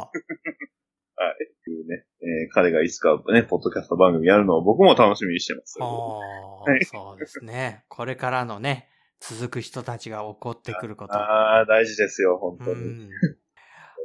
[0.04, 1.72] あはい。
[1.72, 5.80] いうね、えー彼がいつかね、ポッドキャスト番組やるのを僕も楽しみにしてます。
[5.80, 7.84] はいそうですね。
[7.90, 11.14] これからのね、続く人たちが起こってくること。
[11.16, 13.06] ああ、大事ですよ、本う当に。
[13.06, 13.10] ん。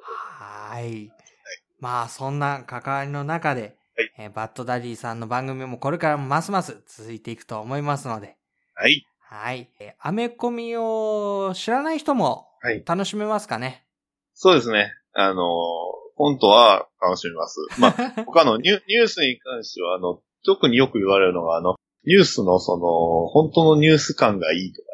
[0.00, 1.12] はーい。
[1.78, 8.36] まあ、そんな関わりの中で、はいえーバッドダディさんの番組もこれからもますます続いていくと思いますので、
[8.74, 9.06] はい。
[9.20, 9.70] はい。
[9.80, 13.86] えーアメコミを知らない人もはい楽しめますかね？
[14.34, 14.92] そうですね。
[15.14, 15.36] あのー、
[16.16, 17.58] コントは楽しみます。
[17.78, 24.88] まあ、他のニュニュースに関しては、あの、特によく言われるのが、あの、ニュースのその、本当のニュース感がいいとか、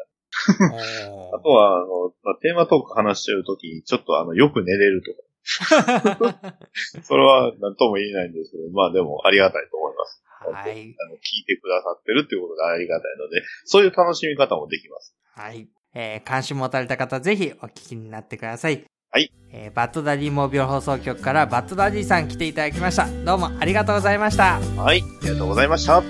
[0.73, 10.23] おあとは、あの、まあ、テーマトーク話してるときに、ちょっとあの、よく寝れるとか、ー それは何とも言えないんですけど、まあでもありがたいと思います。
[10.39, 10.95] はい。
[10.99, 15.15] あの、聞いてくださってるっていうことがありがたいので、そういう楽しみ方もできます。
[15.35, 15.67] はい。
[15.95, 18.83] えー関心持たれた方、ぜひお聞きになってください。
[19.13, 19.31] はい。
[19.51, 23.05] えーバッドダディモービル放送局からバッドダディさん来ていただきました。
[23.23, 24.59] どうもありがとうございました。
[24.75, 25.03] はい。
[25.03, 26.01] ありがとうございました。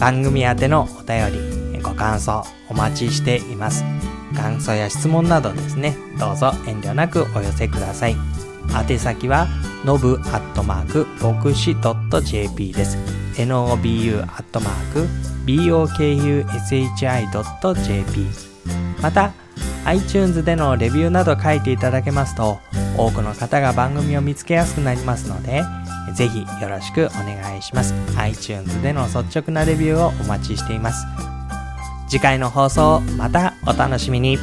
[0.00, 3.84] 番組宛てのお便り、えーご感想お待ちしています。
[4.34, 8.16] 感想や質問などですね、どうぞ遠慮なくお寄せください。
[8.90, 9.46] 宛先は、
[9.84, 11.76] のぶアットマーク、牧師
[12.24, 12.98] .jp です。
[13.36, 15.06] nobu アットマーク、
[15.46, 18.26] bokushi.jp
[19.00, 19.32] また、
[19.84, 22.60] iTunes でのレビューなど書いていただけますと、
[22.96, 25.62] 多くの方が番組を見つけやすくなりますので、
[26.14, 27.94] ぜひよろしくお願いします。
[28.16, 31.06] iTunes での率直なレビューをお待ちしています。
[32.08, 34.38] 次回の放送またお楽しみに。